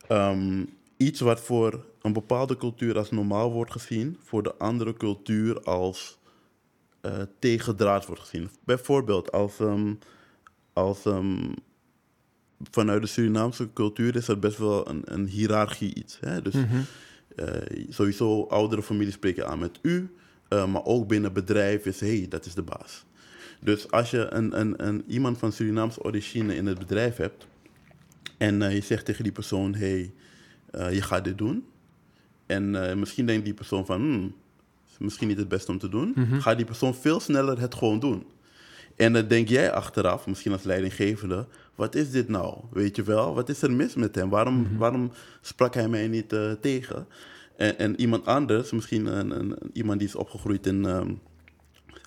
um, 0.10 0.70
iets 1.04 1.20
wat 1.20 1.40
voor 1.40 1.86
een 2.02 2.14
bepaalde 2.14 2.58
cultuur 2.58 2.98
als 2.98 3.12
normaal 3.12 3.52
wordt 3.52 3.72
gezien, 3.72 4.18
voor 4.24 4.44
de 4.44 4.56
andere 4.56 4.94
cultuur 4.94 5.62
als 5.62 6.20
uh, 7.02 7.12
tegendraad 7.40 8.06
wordt 8.06 8.22
gezien. 8.22 8.50
Bijvoorbeeld 8.64 9.32
als, 9.32 9.60
um, 9.60 10.00
als 10.74 11.06
um, 11.06 11.54
vanuit 12.72 13.02
de 13.02 13.08
Surinaamse 13.08 13.74
cultuur 13.74 14.16
is 14.16 14.28
er 14.28 14.40
best 14.40 14.58
wel 14.58 14.90
een, 14.90 15.02
een 15.06 15.28
hiërarchie 15.28 15.96
iets. 15.96 16.18
Hè? 16.20 16.42
Dus 16.42 16.54
mm 16.54 16.86
sowieso 17.90 18.44
oudere 18.44 18.84
families 18.84 19.14
spreken 19.14 19.48
aan 19.48 19.60
met 19.60 19.80
u, 19.82 20.14
uh, 20.50 20.66
maar 20.66 20.86
ook 20.86 21.08
binnen 21.08 21.34
bedrijf 21.34 21.86
is 21.86 22.00
hey, 22.00 22.26
dat 22.30 22.46
is 22.46 22.54
de 22.54 22.62
baas. 22.62 23.06
Dus 23.60 23.92
als 23.92 24.12
je 24.12 24.34
een, 24.34 24.60
een, 24.60 24.88
een, 24.88 25.04
iemand 25.08 25.38
van 25.38 25.52
Surinaamse 25.52 26.04
origine 26.04 26.56
in 26.56 26.66
het 26.66 26.80
bedrijf 26.80 27.16
hebt 27.16 27.48
en 28.38 28.74
je 28.74 28.82
zegt 28.82 29.06
tegen 29.06 29.24
die 29.24 29.32
persoon, 29.32 29.76
hey, 29.76 30.14
je 30.92 31.02
gaat 31.02 31.24
dit 31.24 31.38
doen. 31.38 31.66
En 32.46 33.00
misschien 33.00 33.26
denkt 33.26 33.46
die 33.46 33.54
persoon 33.54 33.86
van, 33.86 34.02
hmm, 34.02 34.34
is 34.92 34.98
misschien 34.98 35.28
niet 35.28 35.38
het 35.38 35.48
beste 35.48 35.72
om 35.72 35.78
te 35.78 35.90
doen. 35.90 36.12
Mm 36.16 36.24
-hmm. 36.24 36.42
Gaat 36.42 36.58
die 36.58 36.66
persoon 36.66 36.96
veel 36.96 37.20
sneller 37.20 37.60
het 37.60 37.76
gewoon 37.76 38.00
doen. 38.00 38.26
En 38.96 39.14
dan 39.14 39.28
denk 39.28 39.48
jij 39.48 39.72
achteraf, 39.72 40.28
misschien 40.28 40.52
als 40.52 40.64
leidinggevende, 40.64 41.46
wat 41.76 41.96
is 41.96 42.12
dit 42.12 42.28
nou? 42.28 42.58
Weet 42.72 42.96
je 42.96 43.04
wel, 43.04 43.34
wat 43.34 43.50
is 43.50 43.62
er 43.62 43.72
mis 43.72 43.96
met 43.96 44.16
hem? 44.16 44.30
Waarom, 44.30 44.62
mhm. 44.62 44.78
waarom 44.78 45.12
sprak 45.42 45.74
hij 45.74 45.88
mij 45.88 46.08
niet 46.08 46.34
uh, 46.34 46.52
tegen? 46.52 47.08
En, 47.58 47.78
en, 47.78 48.00
iemand 48.00 48.26
anders, 48.26 48.72
misschien 48.72 49.06
een, 49.06 49.40
een, 49.40 49.58
iemand 49.74 50.00
die 50.00 50.08
is 50.08 50.16
opgegroeid 50.16 50.68
in, 50.68 50.86
um, 50.86 51.22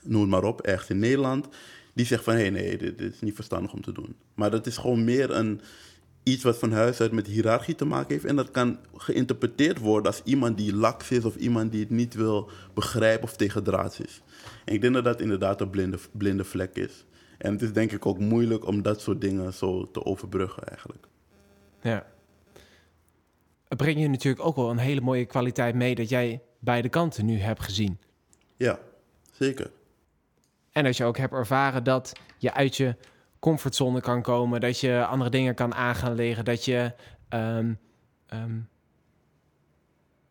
noem 0.02 0.28
maar 0.28 0.44
op, 0.44 0.60
ergens 0.60 0.90
in 0.90 0.98
Nederland, 0.98 1.48
die 1.92 2.06
zegt 2.06 2.24
van 2.24 2.34
hé, 2.34 2.40
hey, 2.40 2.50
nee, 2.50 2.78
dit, 2.78 2.98
dit, 2.98 3.14
is 3.14 3.20
niet 3.20 3.34
verstandig 3.34 3.72
om 3.72 3.82
te 3.82 3.92
doen. 3.92 4.16
Maar 4.34 4.50
dat 4.50 4.66
is 4.66 4.76
gewoon 4.76 5.04
meer 5.04 5.30
een, 5.30 5.60
iets 6.26 6.42
wat 6.42 6.58
van 6.58 6.72
huis 6.72 7.00
uit 7.00 7.12
met 7.12 7.26
hiërarchie 7.26 7.74
te 7.74 7.84
maken 7.84 8.12
heeft. 8.12 8.24
En 8.24 8.36
dat 8.36 8.50
kan 8.50 8.78
geïnterpreteerd 8.96 9.78
worden 9.78 10.12
als 10.12 10.22
iemand 10.24 10.56
die 10.56 10.74
laks 10.74 11.10
is 11.10 11.24
of 11.24 11.36
iemand 11.36 11.72
die 11.72 11.80
het 11.80 11.90
niet 11.90 12.14
wil 12.14 12.50
begrijpen 12.74 13.22
of 13.22 13.36
tegen 13.36 13.64
draad 13.64 14.00
is. 14.04 14.22
En 14.64 14.74
ik 14.74 14.80
denk 14.80 14.94
dat 14.94 15.04
dat 15.04 15.20
inderdaad 15.20 15.60
een 15.60 15.70
blinde, 15.70 15.98
blinde 16.12 16.44
vlek 16.44 16.76
is. 16.76 17.04
En 17.38 17.52
het 17.52 17.62
is 17.62 17.72
denk 17.72 17.92
ik 17.92 18.06
ook 18.06 18.18
moeilijk 18.18 18.66
om 18.66 18.82
dat 18.82 19.00
soort 19.00 19.20
dingen 19.20 19.52
zo 19.52 19.90
te 19.90 20.04
overbruggen 20.04 20.64
eigenlijk. 20.64 21.06
Ja. 21.80 22.06
Het 23.68 23.78
brengt 23.78 24.00
je 24.00 24.08
natuurlijk 24.08 24.44
ook 24.44 24.56
wel 24.56 24.70
een 24.70 24.78
hele 24.78 25.00
mooie 25.00 25.26
kwaliteit 25.26 25.74
mee 25.74 25.94
dat 25.94 26.08
jij 26.08 26.42
beide 26.58 26.88
kanten 26.88 27.24
nu 27.26 27.38
hebt 27.38 27.62
gezien. 27.62 27.98
Ja, 28.56 28.78
zeker. 29.32 29.70
En 30.72 30.84
dat 30.84 30.96
je 30.96 31.04
ook 31.04 31.16
hebt 31.16 31.32
ervaren 31.32 31.84
dat 31.84 32.12
je 32.38 32.54
uit 32.54 32.76
je 32.76 32.96
comfortzone 33.38 34.00
kan 34.00 34.22
komen, 34.22 34.60
dat 34.60 34.80
je 34.80 35.04
andere 35.04 35.30
dingen 35.30 35.54
kan 35.54 35.74
aangaan 35.74 36.14
leren, 36.14 36.44
dat 36.44 36.64
je 36.64 36.92
um, 37.28 37.78
um, 38.34 38.68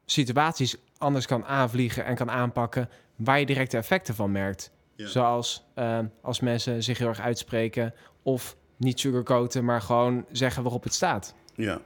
situaties 0.06 0.78
anders 0.98 1.26
kan 1.26 1.46
aanvliegen 1.46 2.06
en 2.06 2.16
kan 2.16 2.32
aanpakken 2.32 2.90
waar 3.16 3.40
je 3.40 3.46
directe 3.46 3.78
effecten 3.78 4.16
van 4.16 4.32
merkt. 4.32 4.72
Zoals 4.96 5.66
uh, 5.76 6.00
als 6.22 6.40
mensen 6.40 6.84
zich 6.84 6.98
heel 6.98 7.08
erg 7.08 7.20
uitspreken 7.20 7.94
of 8.24 8.56
niet 8.78 9.00
sugarcoaten, 9.00 9.66
maar 9.66 9.82
gewoon 9.82 10.26
zeggen 10.32 10.64
waarop 10.64 10.84
het 10.84 10.94
staat. 10.94 11.34
Ja, 11.56 11.82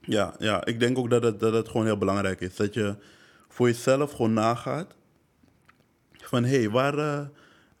ja, 0.00 0.34
ja. 0.38 0.64
ik 0.64 0.80
denk 0.80 0.98
ook 0.98 1.10
dat 1.10 1.22
het, 1.22 1.40
dat 1.40 1.52
het 1.52 1.68
gewoon 1.68 1.86
heel 1.86 1.98
belangrijk 1.98 2.40
is. 2.40 2.56
Dat 2.56 2.74
je 2.74 2.96
voor 3.48 3.66
jezelf 3.66 4.12
gewoon 4.12 4.32
nagaat 4.32 4.94
van 6.12 6.44
hé, 6.44 6.58
hey, 6.58 6.70
waar, 6.70 6.98
uh, 6.98 7.20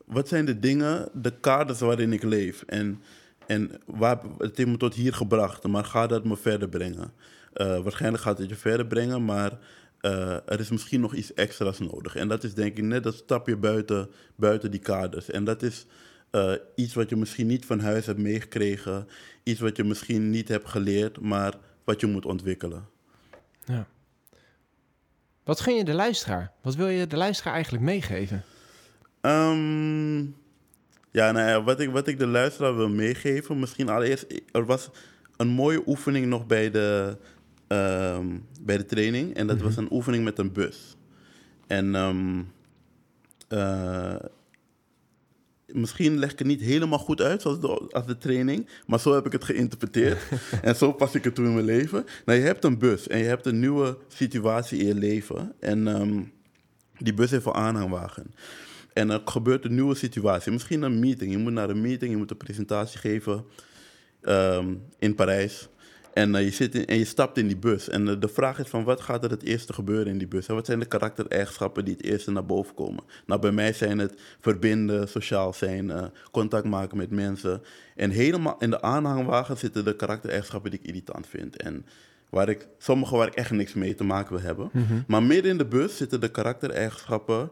wat 0.06 0.28
zijn 0.28 0.44
de 0.44 0.58
dingen, 0.58 1.08
de 1.12 1.40
kaders 1.40 1.80
waarin 1.80 2.12
ik 2.12 2.22
leef? 2.22 2.62
En, 2.62 3.02
en 3.46 3.70
waar, 3.84 4.20
het 4.38 4.56
heeft 4.56 4.68
me 4.68 4.76
tot 4.76 4.94
hier 4.94 5.14
gebracht, 5.14 5.66
maar 5.66 5.84
gaat 5.84 6.08
dat 6.08 6.24
me 6.24 6.36
verder 6.36 6.68
brengen? 6.68 7.12
Uh, 7.54 7.80
waarschijnlijk 7.80 8.22
gaat 8.22 8.38
het 8.38 8.48
je 8.48 8.56
verder 8.56 8.86
brengen, 8.86 9.24
maar 9.24 9.58
uh, 10.00 10.32
er 10.32 10.60
is 10.60 10.70
misschien 10.70 11.00
nog 11.00 11.14
iets 11.14 11.34
extra's 11.34 11.78
nodig. 11.78 12.16
En 12.16 12.28
dat 12.28 12.44
is 12.44 12.54
denk 12.54 12.76
ik 12.76 12.84
net 12.84 13.02
dat 13.02 13.14
stapje 13.14 13.56
buiten, 13.56 14.10
buiten 14.36 14.70
die 14.70 14.80
kaders. 14.80 15.30
En 15.30 15.44
dat 15.44 15.62
is 15.62 15.86
uh, 16.32 16.52
iets 16.74 16.94
wat 16.94 17.08
je 17.08 17.16
misschien 17.16 17.46
niet 17.46 17.66
van 17.66 17.80
huis 17.80 18.06
hebt 18.06 18.18
meegekregen. 18.18 19.08
Iets 19.42 19.60
wat 19.60 19.76
je 19.76 19.84
misschien 19.84 20.30
niet 20.30 20.48
hebt 20.48 20.68
geleerd, 20.68 21.20
maar 21.20 21.54
wat 21.84 22.00
je 22.00 22.06
moet 22.06 22.26
ontwikkelen. 22.26 22.88
Ja. 23.64 23.86
Wat 25.44 25.60
gun 25.60 25.74
je 25.74 25.84
de 25.84 25.94
luisteraar? 25.94 26.52
Wat 26.62 26.74
wil 26.74 26.88
je 26.88 27.06
de 27.06 27.16
luisteraar 27.16 27.54
eigenlijk 27.54 27.84
meegeven? 27.84 28.44
Um, 29.26 30.36
ja, 31.10 31.32
nou 31.32 31.48
ja, 31.48 31.62
wat 31.62 31.80
ik, 31.80 31.90
wat 31.90 32.06
ik 32.06 32.18
de 32.18 32.26
luisteraar 32.26 32.76
wil 32.76 32.88
meegeven, 32.88 33.58
misschien 33.58 33.88
allereerst, 33.88 34.26
er 34.50 34.66
was 34.66 34.90
een 35.36 35.48
mooie 35.48 35.82
oefening 35.86 36.26
nog 36.26 36.46
bij 36.46 36.70
de, 36.70 37.16
um, 37.68 38.46
bij 38.60 38.76
de 38.76 38.84
training. 38.84 39.34
En 39.34 39.46
dat 39.46 39.60
was 39.60 39.72
mhm. 39.74 39.80
een 39.80 39.92
oefening 39.92 40.24
met 40.24 40.38
een 40.38 40.52
bus. 40.52 40.96
En 41.66 41.94
um, 41.94 42.52
uh, 43.48 44.16
misschien 45.66 46.18
leg 46.18 46.32
ik 46.32 46.38
het 46.38 46.48
niet 46.48 46.60
helemaal 46.60 46.98
goed 46.98 47.20
uit 47.20 47.42
zoals 47.42 47.60
de, 47.60 47.88
als 47.90 48.06
de 48.06 48.18
training, 48.18 48.68
maar 48.86 49.00
zo 49.00 49.14
heb 49.14 49.26
ik 49.26 49.32
het 49.32 49.44
geïnterpreteerd. 49.44 50.18
en 50.62 50.76
zo 50.76 50.92
pas 50.92 51.14
ik 51.14 51.24
het 51.24 51.34
toe 51.34 51.44
in 51.44 51.54
mijn 51.54 51.64
leven. 51.64 52.04
Nou, 52.24 52.38
je 52.38 52.44
hebt 52.44 52.64
een 52.64 52.78
bus 52.78 53.08
en 53.08 53.18
je 53.18 53.24
hebt 53.24 53.46
een 53.46 53.60
nieuwe 53.60 53.98
situatie 54.08 54.78
in 54.78 54.86
je 54.86 54.94
leven. 54.94 55.52
En 55.60 55.88
ehm, 55.88 56.22
die 56.98 57.14
bus 57.14 57.30
heeft 57.30 57.46
een 57.46 57.54
aanhangwagen. 57.54 58.34
En 58.96 59.10
er 59.10 59.20
gebeurt 59.24 59.64
een 59.64 59.74
nieuwe 59.74 59.94
situatie. 59.94 60.52
Misschien 60.52 60.82
een 60.82 60.98
meeting. 60.98 61.32
Je 61.32 61.38
moet 61.38 61.52
naar 61.52 61.70
een 61.70 61.80
meeting, 61.80 62.10
je 62.10 62.16
moet 62.16 62.30
een 62.30 62.36
presentatie 62.36 62.98
geven 62.98 63.44
ehm, 64.20 64.74
in 64.98 65.14
Parijs. 65.14 65.68
En, 66.12 66.34
uh, 66.34 66.42
je 66.42 66.50
zit 66.50 66.74
in, 66.74 66.86
en 66.86 66.98
je 66.98 67.04
stapt 67.04 67.38
in 67.38 67.46
die 67.46 67.56
bus. 67.56 67.88
En 67.88 68.06
uh, 68.06 68.14
de 68.20 68.28
vraag 68.28 68.58
is 68.58 68.68
van 68.68 68.84
wat 68.84 69.00
gaat 69.00 69.24
er 69.24 69.30
het 69.30 69.42
eerste 69.42 69.72
gebeuren 69.72 70.06
in 70.06 70.18
die 70.18 70.26
bus? 70.26 70.46
En 70.46 70.54
wat 70.54 70.66
zijn 70.66 70.78
de 70.78 70.86
karaktereigenschappen 70.86 71.84
die 71.84 71.94
het 71.94 72.04
eerste 72.04 72.30
naar 72.30 72.46
boven 72.46 72.74
komen? 72.74 73.04
Nou, 73.26 73.40
bij 73.40 73.52
mij 73.52 73.72
zijn 73.72 73.98
het 73.98 74.14
verbinden, 74.40 75.08
sociaal 75.08 75.52
zijn, 75.52 75.88
uh, 75.88 76.04
contact 76.30 76.64
maken 76.64 76.96
met 76.96 77.10
mensen. 77.10 77.62
En 77.96 78.10
helemaal 78.10 78.56
in 78.58 78.70
de 78.70 78.82
aanhangwagen 78.82 79.56
zitten 79.56 79.84
de 79.84 79.96
karaktereigenschappen 79.96 80.70
die 80.70 80.80
ik 80.80 80.86
irritant 80.86 81.26
vind. 81.26 81.56
En 81.56 81.86
waar 82.30 82.48
ik, 82.48 82.68
sommige 82.78 83.16
waar 83.16 83.26
ik 83.26 83.34
echt 83.34 83.50
niks 83.50 83.74
mee 83.74 83.94
te 83.94 84.04
maken 84.04 84.34
wil 84.34 84.44
hebben. 84.44 84.70
Mhm. 84.72 85.00
Maar 85.06 85.22
midden 85.22 85.50
in 85.50 85.58
de 85.58 85.66
bus 85.66 85.96
zitten 85.96 86.20
de 86.20 86.30
karaktereigenschappen 86.30 87.50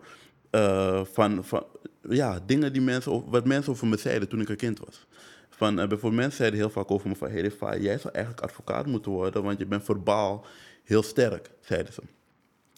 van, 1.12 1.44
van 1.44 1.66
ja, 2.08 2.40
dingen 2.46 2.72
die 2.72 2.82
mensen, 2.82 3.30
wat 3.30 3.46
mensen 3.46 3.72
over 3.72 3.86
me 3.86 3.96
zeiden 3.96 4.28
toen 4.28 4.40
ik 4.40 4.48
een 4.48 4.56
kind 4.56 4.78
was. 4.78 5.06
Van, 5.50 5.70
uh, 5.70 5.76
bijvoorbeeld 5.76 6.20
mensen 6.20 6.36
zeiden 6.36 6.58
heel 6.58 6.70
vaak 6.70 6.90
over 6.90 7.08
me 7.08 7.16
van... 7.16 7.30
Hey, 7.30 7.40
Refa, 7.40 7.76
jij 7.76 7.98
zou 7.98 8.14
eigenlijk 8.14 8.44
advocaat 8.44 8.86
moeten 8.86 9.12
worden... 9.12 9.42
want 9.42 9.58
je 9.58 9.66
bent 9.66 9.84
verbaal 9.84 10.46
heel 10.84 11.02
sterk, 11.02 11.50
zeiden 11.60 11.92
ze. 11.92 12.02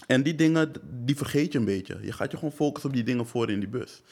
En 0.07 0.23
die 0.23 0.35
dingen, 0.35 0.73
die 0.83 1.17
vergeet 1.17 1.53
je 1.53 1.59
een 1.59 1.65
beetje. 1.65 1.99
Je 2.03 2.13
gaat 2.13 2.31
je 2.31 2.37
gewoon 2.37 2.53
focussen 2.53 2.91
op 2.91 2.97
die 2.97 3.05
dingen 3.05 3.27
voor 3.27 3.51
in 3.51 3.59
die 3.59 3.69
bus. 3.69 4.03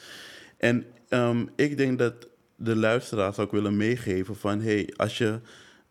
En 0.57 0.85
um, 1.09 1.49
ik 1.55 1.77
denk 1.77 1.99
dat 1.99 2.27
de 2.55 2.75
luisteraars 2.75 3.39
ook 3.39 3.51
willen 3.51 3.77
meegeven 3.77 4.35
van... 4.35 4.61
hey, 4.61 4.93
als 4.95 5.17
je 5.17 5.39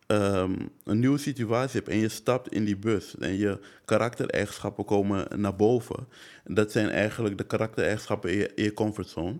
um, 0.07 0.69
een 0.83 0.99
nieuwe 0.99 1.17
situatie 1.17 1.79
hebt 1.79 1.91
en 1.91 1.97
je 1.97 2.09
stapt 2.09 2.51
in 2.51 2.65
die 2.65 2.77
bus... 2.77 3.17
en 3.17 3.37
je 3.37 3.59
karaktereigenschappen 3.85 4.85
komen 4.85 5.27
naar 5.35 5.55
boven... 5.55 6.07
dat 6.43 6.71
zijn 6.71 6.89
eigenlijk 6.89 7.37
de 7.37 7.43
karaktereigenschappen 7.43 8.31
in 8.31 8.63
je, 8.63 8.73
comfortzone 8.73 9.39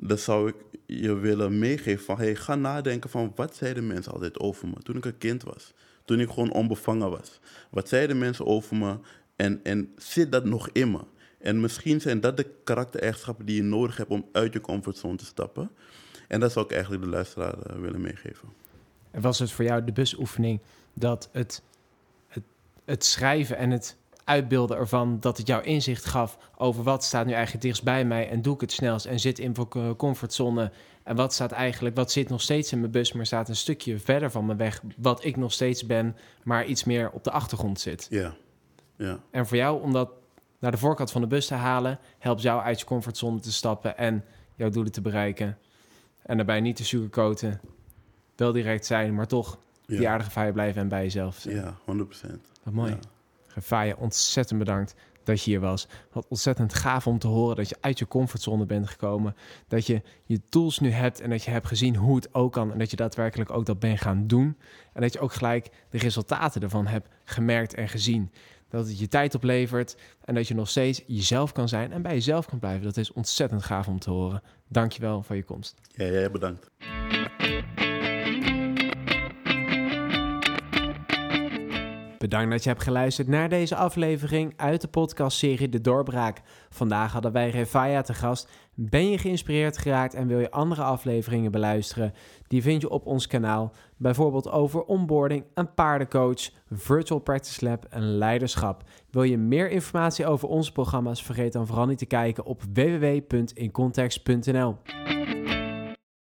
dan 0.00 0.18
zou 0.18 0.48
ik 0.48 0.54
je 0.86 1.14
willen 1.14 1.58
meegeven 1.58 2.04
van... 2.04 2.16
Hey, 2.16 2.36
ga 2.36 2.54
nadenken 2.54 3.10
van 3.10 3.32
wat 3.34 3.56
zeiden 3.56 3.86
mensen 3.86 4.12
altijd 4.12 4.38
over 4.38 4.68
me 4.68 4.74
toen 4.82 4.96
ik 4.96 5.04
een 5.04 5.18
kind 5.18 5.42
was. 5.42 5.72
Toen 6.04 6.20
ik 6.20 6.28
gewoon 6.28 6.52
onbevangen 6.52 7.10
was. 7.10 7.40
Wat 7.70 7.88
zeiden 7.88 8.18
mensen 8.18 8.46
over 8.46 8.76
me 8.76 8.98
en, 9.36 9.60
en 9.62 9.92
zit 9.96 10.32
dat 10.32 10.44
nog 10.44 10.68
in 10.72 10.90
me? 10.90 11.00
En 11.38 11.60
misschien 11.60 12.00
zijn 12.00 12.20
dat 12.20 12.36
de 12.36 12.46
karaktereigenschappen 12.64 13.46
die 13.46 13.56
je 13.56 13.62
nodig 13.62 13.96
hebt 13.96 14.10
om 14.10 14.28
uit 14.32 14.52
je 14.52 14.60
comfortzone 14.60 15.16
te 15.16 15.24
stappen. 15.24 15.70
En 16.28 16.40
dat 16.40 16.52
zou 16.52 16.64
ik 16.64 16.72
eigenlijk 16.72 17.02
de 17.02 17.08
luisteraar 17.08 17.54
uh, 17.70 17.80
willen 17.80 18.00
meegeven. 18.00 18.63
En 19.14 19.20
was 19.20 19.38
het 19.38 19.52
voor 19.52 19.64
jou 19.64 19.84
de 19.84 19.92
busoefening 19.92 20.60
dat 20.94 21.28
het, 21.32 21.62
het, 22.28 22.42
het 22.84 23.04
schrijven 23.04 23.56
en 23.56 23.70
het 23.70 23.96
uitbeelden 24.24 24.76
ervan 24.76 25.20
dat 25.20 25.36
het 25.36 25.46
jouw 25.46 25.60
inzicht 25.60 26.04
gaf 26.04 26.38
over 26.56 26.82
wat 26.82 27.04
staat 27.04 27.26
nu 27.26 27.32
eigenlijk 27.32 27.62
dichtst 27.64 27.82
bij 27.82 28.04
mij 28.04 28.28
en 28.28 28.42
doe 28.42 28.54
ik 28.54 28.60
het 28.60 28.72
snelst 28.72 29.06
en 29.06 29.20
zit 29.20 29.38
in 29.38 29.54
mijn 29.72 29.96
comfortzone 29.96 30.72
en 31.02 31.16
wat 31.16 31.32
staat 31.32 31.52
eigenlijk, 31.52 31.96
wat 31.96 32.12
zit 32.12 32.28
nog 32.28 32.40
steeds 32.40 32.72
in 32.72 32.80
mijn 32.80 32.92
bus, 32.92 33.12
maar 33.12 33.26
staat 33.26 33.48
een 33.48 33.56
stukje 33.56 33.98
verder 33.98 34.30
van 34.30 34.46
me 34.46 34.56
weg, 34.56 34.82
wat 34.96 35.24
ik 35.24 35.36
nog 35.36 35.52
steeds 35.52 35.86
ben, 35.86 36.16
maar 36.42 36.64
iets 36.64 36.84
meer 36.84 37.10
op 37.10 37.24
de 37.24 37.30
achtergrond 37.30 37.80
zit. 37.80 38.06
Ja, 38.10 38.34
ja. 38.96 39.20
En 39.30 39.46
voor 39.46 39.56
jou 39.56 39.82
om 39.82 39.92
dat 39.92 40.10
naar 40.58 40.70
de 40.70 40.78
voorkant 40.78 41.10
van 41.10 41.20
de 41.20 41.26
bus 41.26 41.46
te 41.46 41.54
halen, 41.54 41.98
helpt 42.18 42.42
jou 42.42 42.62
uit 42.62 42.78
je 42.78 42.86
comfortzone 42.86 43.40
te 43.40 43.52
stappen 43.52 43.96
en 43.96 44.24
jouw 44.54 44.70
doelen 44.70 44.92
te 44.92 45.00
bereiken. 45.00 45.58
En 46.22 46.36
daarbij 46.36 46.60
niet 46.60 46.76
te 46.76 46.84
sugarcoaten, 46.84 47.60
wel 48.36 48.52
direct 48.52 48.86
zijn, 48.86 49.14
maar 49.14 49.26
toch 49.26 49.58
ja. 49.86 49.96
die 49.96 50.08
aardige 50.08 50.30
fijn 50.30 50.52
blijven 50.52 50.82
en 50.82 50.88
bij 50.88 51.02
jezelf 51.02 51.36
zijn. 51.36 51.54
Ja, 51.54 51.74
100%. 51.74 51.74
Wat 52.62 52.74
mooi. 52.74 52.96
Ja. 53.70 53.94
Ontzettend 53.98 54.58
bedankt 54.58 54.94
dat 55.24 55.42
je 55.42 55.50
hier 55.50 55.60
was. 55.60 55.88
Wat 56.12 56.26
ontzettend 56.28 56.74
gaaf 56.74 57.06
om 57.06 57.18
te 57.18 57.26
horen 57.26 57.56
dat 57.56 57.68
je 57.68 57.76
uit 57.80 57.98
je 57.98 58.08
comfortzone 58.08 58.66
bent 58.66 58.88
gekomen. 58.88 59.36
Dat 59.68 59.86
je 59.86 60.02
je 60.24 60.40
tools 60.48 60.78
nu 60.78 60.90
hebt 60.90 61.20
en 61.20 61.30
dat 61.30 61.44
je 61.44 61.50
hebt 61.50 61.66
gezien 61.66 61.96
hoe 61.96 62.16
het 62.16 62.34
ook 62.34 62.52
kan. 62.52 62.72
En 62.72 62.78
dat 62.78 62.90
je 62.90 62.96
daadwerkelijk 62.96 63.50
ook 63.50 63.66
dat 63.66 63.78
bent 63.78 64.00
gaan 64.00 64.26
doen. 64.26 64.56
En 64.92 65.00
dat 65.00 65.12
je 65.12 65.20
ook 65.20 65.32
gelijk 65.32 65.70
de 65.90 65.98
resultaten 65.98 66.62
ervan 66.62 66.86
hebt 66.86 67.08
gemerkt 67.24 67.74
en 67.74 67.88
gezien. 67.88 68.30
Dat 68.68 68.86
het 68.86 68.98
je 68.98 69.08
tijd 69.08 69.34
oplevert 69.34 69.96
en 70.24 70.34
dat 70.34 70.48
je 70.48 70.54
nog 70.54 70.68
steeds 70.68 71.02
jezelf 71.06 71.52
kan 71.52 71.68
zijn 71.68 71.92
en 71.92 72.02
bij 72.02 72.14
jezelf 72.14 72.46
kan 72.46 72.58
blijven. 72.58 72.82
Dat 72.82 72.96
is 72.96 73.12
ontzettend 73.12 73.64
gaaf 73.64 73.88
om 73.88 73.98
te 73.98 74.10
horen. 74.10 74.42
Dank 74.68 74.92
je 74.92 75.00
wel 75.00 75.22
voor 75.22 75.36
je 75.36 75.44
komst. 75.44 75.74
Ja, 75.88 76.04
jij 76.04 76.30
bedankt. 76.30 76.70
Bedankt 82.34 82.54
dat 82.54 82.64
je 82.64 82.70
hebt 82.70 82.82
geluisterd 82.82 83.28
naar 83.28 83.48
deze 83.48 83.76
aflevering 83.76 84.52
uit 84.56 84.80
de 84.80 84.88
podcastserie 84.88 85.68
De 85.68 85.80
Doorbraak. 85.80 86.40
Vandaag 86.70 87.12
hadden 87.12 87.32
wij 87.32 87.50
Refaya 87.50 88.02
te 88.02 88.14
gast. 88.14 88.50
Ben 88.74 89.10
je 89.10 89.18
geïnspireerd 89.18 89.78
geraakt 89.78 90.14
en 90.14 90.26
wil 90.26 90.38
je 90.38 90.50
andere 90.50 90.82
afleveringen 90.82 91.50
beluisteren? 91.50 92.14
Die 92.48 92.62
vind 92.62 92.80
je 92.80 92.90
op 92.90 93.06
ons 93.06 93.26
kanaal. 93.26 93.72
Bijvoorbeeld 93.96 94.50
over 94.50 94.82
onboarding, 94.82 95.44
een 95.54 95.74
paardencoach, 95.74 96.50
virtual 96.70 97.20
practice 97.20 97.64
lab 97.64 97.86
en 97.90 98.02
leiderschap. 98.02 98.82
Wil 99.10 99.22
je 99.22 99.38
meer 99.38 99.70
informatie 99.70 100.26
over 100.26 100.48
onze 100.48 100.72
programma's? 100.72 101.22
Vergeet 101.22 101.52
dan 101.52 101.66
vooral 101.66 101.86
niet 101.86 101.98
te 101.98 102.06
kijken 102.06 102.44
op 102.44 102.62
www.incontext.nl. 102.72 104.76